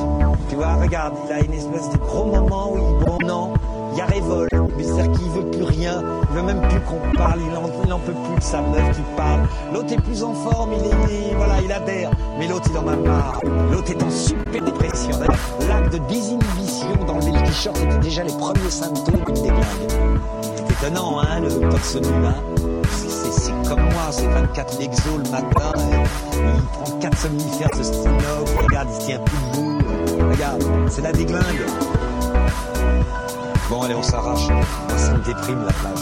Tu 0.50 0.56
vois, 0.56 0.76
regarde, 0.76 1.14
il 1.26 1.34
a 1.34 1.40
une 1.40 1.54
espèce 1.54 1.90
de 1.90 1.98
gros 1.98 2.26
moment 2.26 2.74
où 2.74 2.78
il, 2.78 3.06
bon, 3.06 3.18
non, 3.26 3.54
il 3.92 3.98
y 3.98 4.02
a 4.02 4.06
révolte. 4.06 4.52
Mais 4.78 4.84
C'est-à-dire 4.84 5.12
qu'il 5.12 5.30
veut 5.30 5.46
plus 5.52 5.64
rien. 5.64 6.02
Il 6.30 6.36
veut 6.38 6.44
même 6.44 6.62
plus 6.70 6.80
qu'on 6.82 7.00
parle. 7.18 7.40
Il 7.42 7.56
en, 7.58 7.70
il 7.86 7.94
en 7.94 8.00
peut 8.00 8.14
plus 8.14 8.36
de 8.38 8.44
sa 8.44 8.62
meuf 8.62 8.96
qui 8.96 9.02
parle. 9.18 9.42
L'autre 9.74 9.94
est 9.94 10.02
plus 10.02 10.24
en 10.24 10.34
forme. 10.34 10.72
Il 10.74 10.86
est, 10.86 10.90
il 11.10 11.32
est- 11.32 11.36
voilà, 11.36 11.62
il 11.62 11.72
adhère. 11.72 12.12
Mais 12.40 12.48
l'autre, 12.48 12.70
il 12.72 12.78
en 12.78 12.88
a 12.88 12.96
marre. 12.96 13.40
L'autre 13.72 13.92
est 13.92 14.02
en 14.04 14.10
super 14.10 14.62
dépression. 14.64 15.20
L'acte 15.68 15.94
de 15.94 15.98
désinhibition 16.10 16.88
d'enlever 17.06 17.32
le 17.32 17.44
t-shirt 17.44 17.78
était 17.84 17.98
déjà 18.00 18.24
les 18.24 18.34
premiers 18.34 18.70
symptômes 18.70 19.24
d'une 19.26 19.44
déglingue. 19.44 19.62
C'est 20.42 20.86
étonnant, 20.88 21.20
hein, 21.22 21.40
le 21.42 21.70
torse 21.70 21.96
nu, 21.96 22.26
hein. 22.26 22.36
C'est- 22.90 23.52
comme 23.70 23.82
moi, 23.84 24.08
c'est 24.12 24.28
24 24.28 24.80
l'exo 24.80 25.18
le 25.18 25.30
matin. 25.32 25.72
il 26.34 26.84
prend 26.84 26.98
4 27.00 27.18
somnifères 27.18 27.70
de 27.78 27.84
Stinov. 27.84 28.58
Regarde, 28.64 28.88
il 29.00 29.06
tient 29.06 29.20
plus 29.20 29.38
debout. 29.62 30.30
Regarde, 30.32 30.64
c'est 30.90 31.02
la 31.02 31.12
déglingue. 31.14 31.42
Bon, 33.72 33.84
allez, 33.84 33.96
on 33.96 34.04
s'arrache. 34.04 34.48
Ça 34.98 35.14
me 35.14 35.24
déprime 35.24 35.64
la 35.64 35.72
plage. 35.72 36.02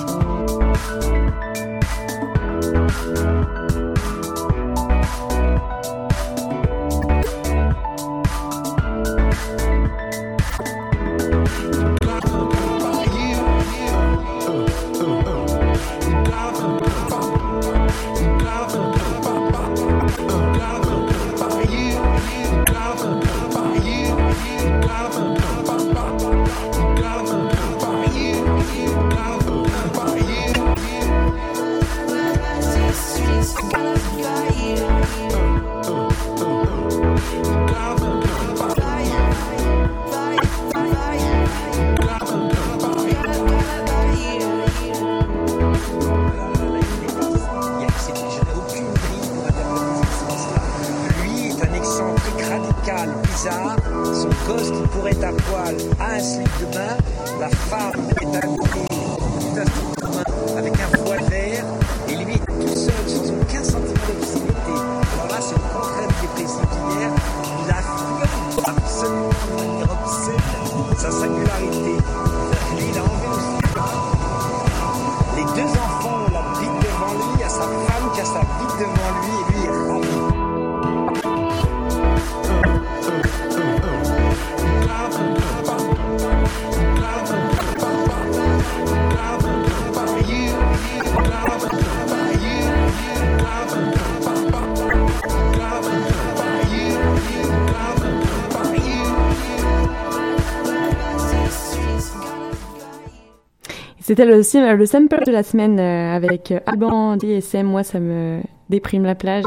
C'était 104.09 104.25
le, 104.25 104.41
sample 104.41 105.23
de 105.23 105.31
la 105.31 105.43
semaine 105.43 105.79
euh, 105.79 106.15
avec 106.15 106.51
euh, 106.51 106.59
Alban 106.65 107.15
DSM. 107.15 107.67
Moi, 107.67 107.83
ça 107.83 107.99
me 107.99 108.39
déprime 108.67 109.03
la 109.03 109.13
plage. 109.13 109.43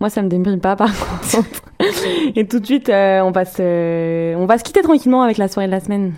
Moi, 0.00 0.08
ça 0.08 0.22
me 0.22 0.28
déprime 0.28 0.58
pas, 0.58 0.74
par 0.74 0.88
contre. 1.20 1.46
Et 2.34 2.46
tout 2.46 2.58
de 2.58 2.64
suite, 2.64 2.88
euh, 2.88 3.20
on 3.20 3.30
va 3.30 3.44
se, 3.44 4.34
on 4.36 4.46
va 4.46 4.56
se 4.56 4.64
quitter 4.64 4.80
tranquillement 4.80 5.20
avec 5.20 5.36
la 5.36 5.48
soirée 5.48 5.66
de 5.66 5.72
la 5.72 5.80
semaine. 5.80 6.14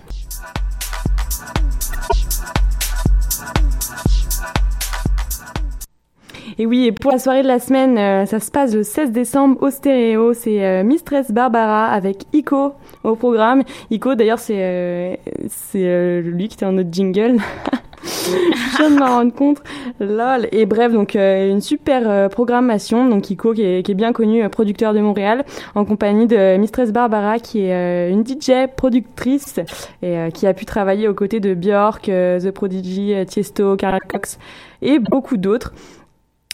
Et 6.57 6.67
oui, 6.67 6.85
et 6.87 6.93
pour 6.93 7.11
la 7.11 7.19
soirée 7.19 7.43
de 7.43 7.49
la 7.49 7.59
semaine, 7.59 8.27
ça 8.27 8.39
se 8.39 8.53
passe 8.53 8.75
le 8.75 8.85
16 8.85 9.11
décembre 9.11 9.61
au 9.61 9.71
stéréo. 9.71 10.35
C'est 10.35 10.85
Mistress 10.85 11.33
Barbara 11.33 11.87
avec 11.87 12.27
Ico 12.33 12.75
au 13.03 13.17
programme. 13.17 13.65
Ico, 13.91 14.15
d'ailleurs, 14.15 14.39
c'est 14.39 15.19
c'est 15.49 15.85
euh, 15.85 16.21
lui 16.21 16.49
qui 16.49 16.55
était 16.55 16.67
en 16.67 16.73
notre 16.73 16.93
jingle. 16.93 17.39
Je 18.73 18.77
viens 18.79 18.91
de 18.91 18.99
m'en 18.99 19.07
rendre 19.07 19.33
compte. 19.33 19.63
Lol. 20.01 20.49
Et 20.53 20.67
bref, 20.67 20.93
donc 20.93 21.17
euh, 21.17 21.51
une 21.51 21.61
super 21.61 22.03
euh, 22.09 22.29
programmation. 22.29 23.09
Donc 23.09 23.31
Ico, 23.31 23.53
qui 23.53 23.63
est, 23.63 23.83
qui 23.83 23.93
est 23.93 23.95
bien 23.95 24.13
connu, 24.13 24.43
euh, 24.43 24.49
producteur 24.49 24.95
de 24.95 25.01
Montréal, 25.01 25.45
en 25.75 25.85
compagnie 25.85 26.27
de 26.27 26.57
Mistress 26.57 26.93
Barbara, 26.93 27.39
qui 27.39 27.61
est 27.61 28.11
une 28.11 28.25
DJ 28.27 28.69
productrice 28.77 29.61
et 30.03 30.31
qui 30.33 30.47
a 30.47 30.55
pu 30.55 30.65
travailler 30.65 31.09
aux 31.09 31.15
côtés 31.15 31.41
de 31.41 31.55
Björk, 31.55 32.05
The 32.05 32.51
Prodigy, 32.51 33.15
Tiesto, 33.27 33.77
Carl 33.77 33.99
Cox 34.09 34.39
et 34.83 34.99
beaucoup 34.99 35.37
d'autres. 35.37 35.73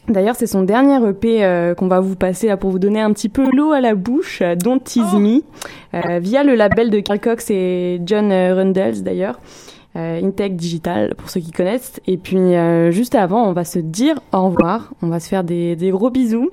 D'ailleurs, 0.09 0.37
c'est 0.37 0.47
son 0.47 0.63
dernier 0.63 0.97
EP 1.09 1.43
euh, 1.43 1.75
qu'on 1.75 1.89
va 1.89 2.01
vous 2.01 2.15
passer 2.15 2.49
là 2.49 2.59
pour 2.59 2.71
vous 2.71 2.79
donner 2.79 3.01
un 3.01 3.13
petit 3.15 3.31
peu 3.31 3.49
l'eau 3.51 3.73
à 3.73 3.81
la 3.81 3.95
bouche, 3.95 4.43
euh, 4.43 4.55
Don't 4.55 4.81
Tease 4.81 5.15
Me, 5.15 5.41
euh, 5.95 6.19
via 6.19 6.45
le 6.45 6.55
label 6.55 6.91
de 6.91 7.01
Carl 7.01 7.19
Cox 7.19 7.51
et 7.51 8.03
John 8.05 8.31
Rundles 8.31 9.03
d'ailleurs, 9.03 9.41
Intech 9.95 10.57
Digital 10.57 11.15
pour 11.15 11.31
ceux 11.31 11.41
qui 11.41 11.53
connaissent. 11.53 12.01
Et 12.07 12.17
puis 12.17 12.37
euh, 12.37 12.91
juste 12.91 13.15
avant, 13.15 13.49
on 13.49 13.53
va 13.53 13.65
se 13.65 13.79
dire 13.79 14.21
au 14.33 14.49
revoir, 14.49 14.93
on 15.03 15.09
va 15.09 15.21
se 15.21 15.29
faire 15.29 15.45
des, 15.45 15.77
des 15.77 15.91
gros 15.91 16.11
bisous. 16.11 16.51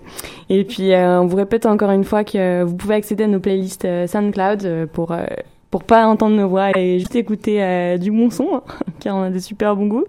Et 0.49 0.63
puis 0.63 0.93
euh, 0.93 1.21
on 1.21 1.25
vous 1.25 1.37
répète 1.37 1.65
encore 1.65 1.91
une 1.91 2.03
fois 2.03 2.23
que 2.23 2.63
vous 2.63 2.75
pouvez 2.75 2.95
accéder 2.95 3.23
à 3.23 3.27
nos 3.27 3.39
playlists 3.39 3.85
euh, 3.85 4.07
SoundCloud 4.07 4.65
euh, 4.65 4.85
pour 4.85 5.11
euh, 5.11 5.25
pour 5.71 5.83
pas 5.85 6.05
entendre 6.05 6.35
nos 6.35 6.49
voix 6.49 6.77
et 6.77 6.99
juste 6.99 7.15
écouter 7.15 7.63
euh, 7.63 7.97
du 7.97 8.11
bon 8.11 8.29
son, 8.29 8.61
car 8.99 9.15
on 9.15 9.23
a 9.23 9.29
des 9.29 9.39
super 9.39 9.75
bons 9.75 9.87
goûts. 9.87 10.05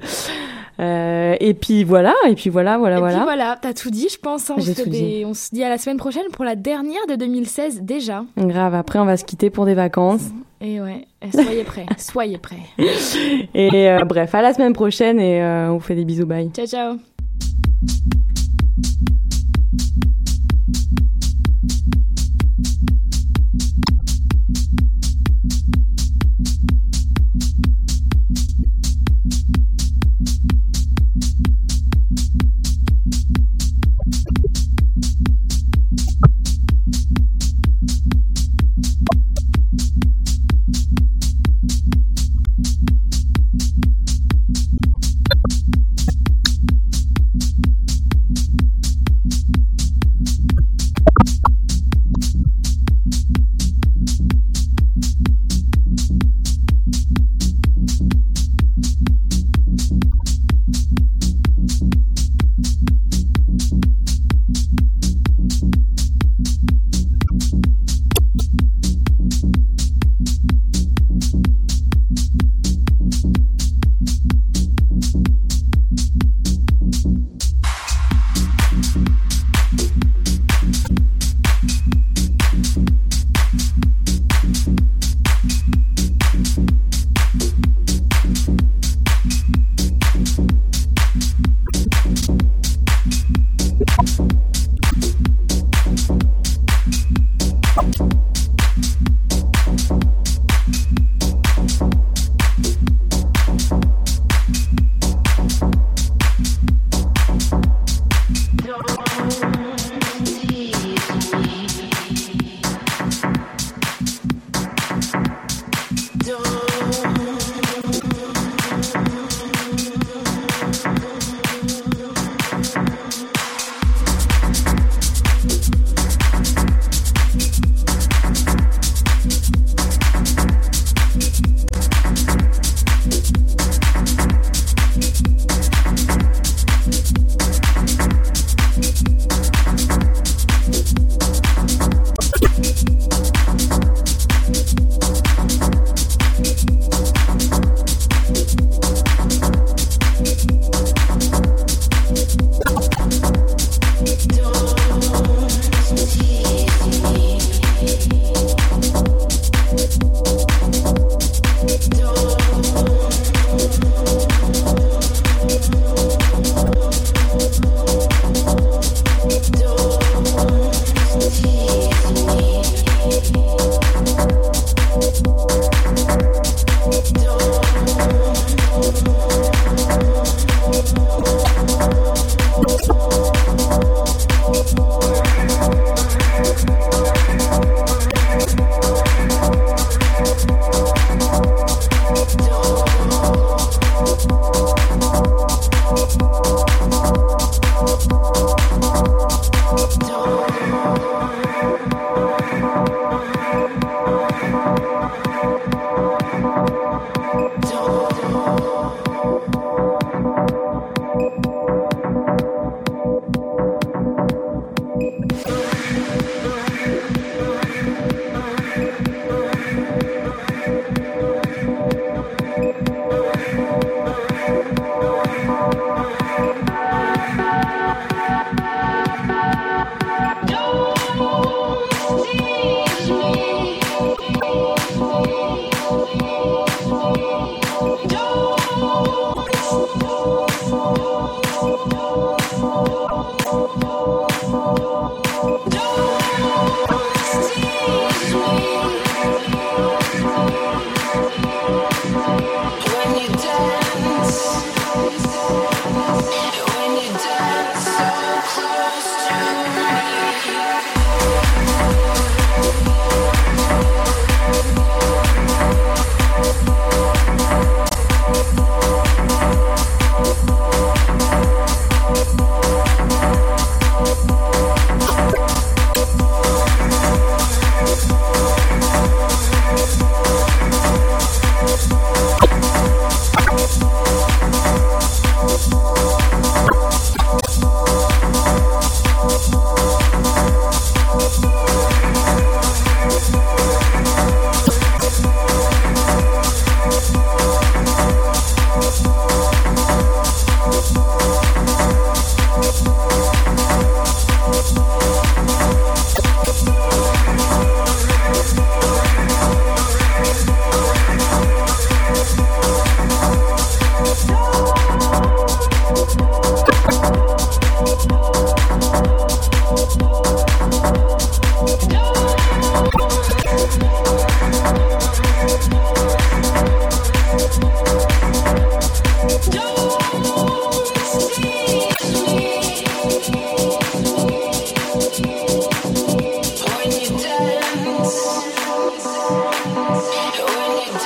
Euh, 0.83 1.37
et 1.41 1.55
puis 1.55 1.85
voilà, 1.85 2.13
et 2.29 2.35
puis 2.35 2.51
voilà, 2.51 2.77
voilà, 2.77 2.97
Et 2.97 2.99
voilà. 3.01 3.15
puis 3.17 3.25
voilà, 3.25 3.59
t'as 3.61 3.73
tout 3.73 3.91
dit, 3.91 4.09
je 4.13 4.19
pense. 4.19 4.51
hein. 4.51 4.55
On, 4.59 4.61
J'ai 4.61 4.73
se 4.73 4.79
fait 4.79 4.85
tout 4.85 4.91
des- 4.91 5.25
on 5.25 5.33
se 5.35 5.51
dit 5.55 5.63
à 5.63 5.69
la 5.69 5.79
semaine 5.79 5.97
prochaine 5.99 6.25
pour 6.33 6.45
la 6.45 6.57
dernière 6.57 7.07
de 7.09 7.15
2016 7.15 7.83
déjà. 7.83 8.25
Grave, 8.37 8.75
après 8.75 8.99
on 8.99 9.05
va 9.05 9.17
se 9.17 9.25
quitter 9.25 9.49
pour 9.51 9.65
des 9.65 9.75
vacances. 9.75 10.23
Et 10.61 10.81
ouais, 10.81 11.07
eh, 11.23 11.31
soyez 11.31 11.65
prêts, 11.65 11.87
soyez 11.99 12.39
prêts. 12.39 12.57
Et 13.55 13.89
euh, 13.91 14.05
bref, 14.05 14.35
à 14.35 14.43
la 14.43 14.53
semaine 14.55 14.73
prochaine 14.73 15.19
et 15.21 15.43
euh, 15.43 15.71
on 15.71 15.75
vous 15.75 15.81
fait 15.81 15.95
des 15.95 16.05
bisous, 16.05 16.27
bye. 16.27 16.51
Ciao, 16.55 16.67
ciao. 16.67 16.97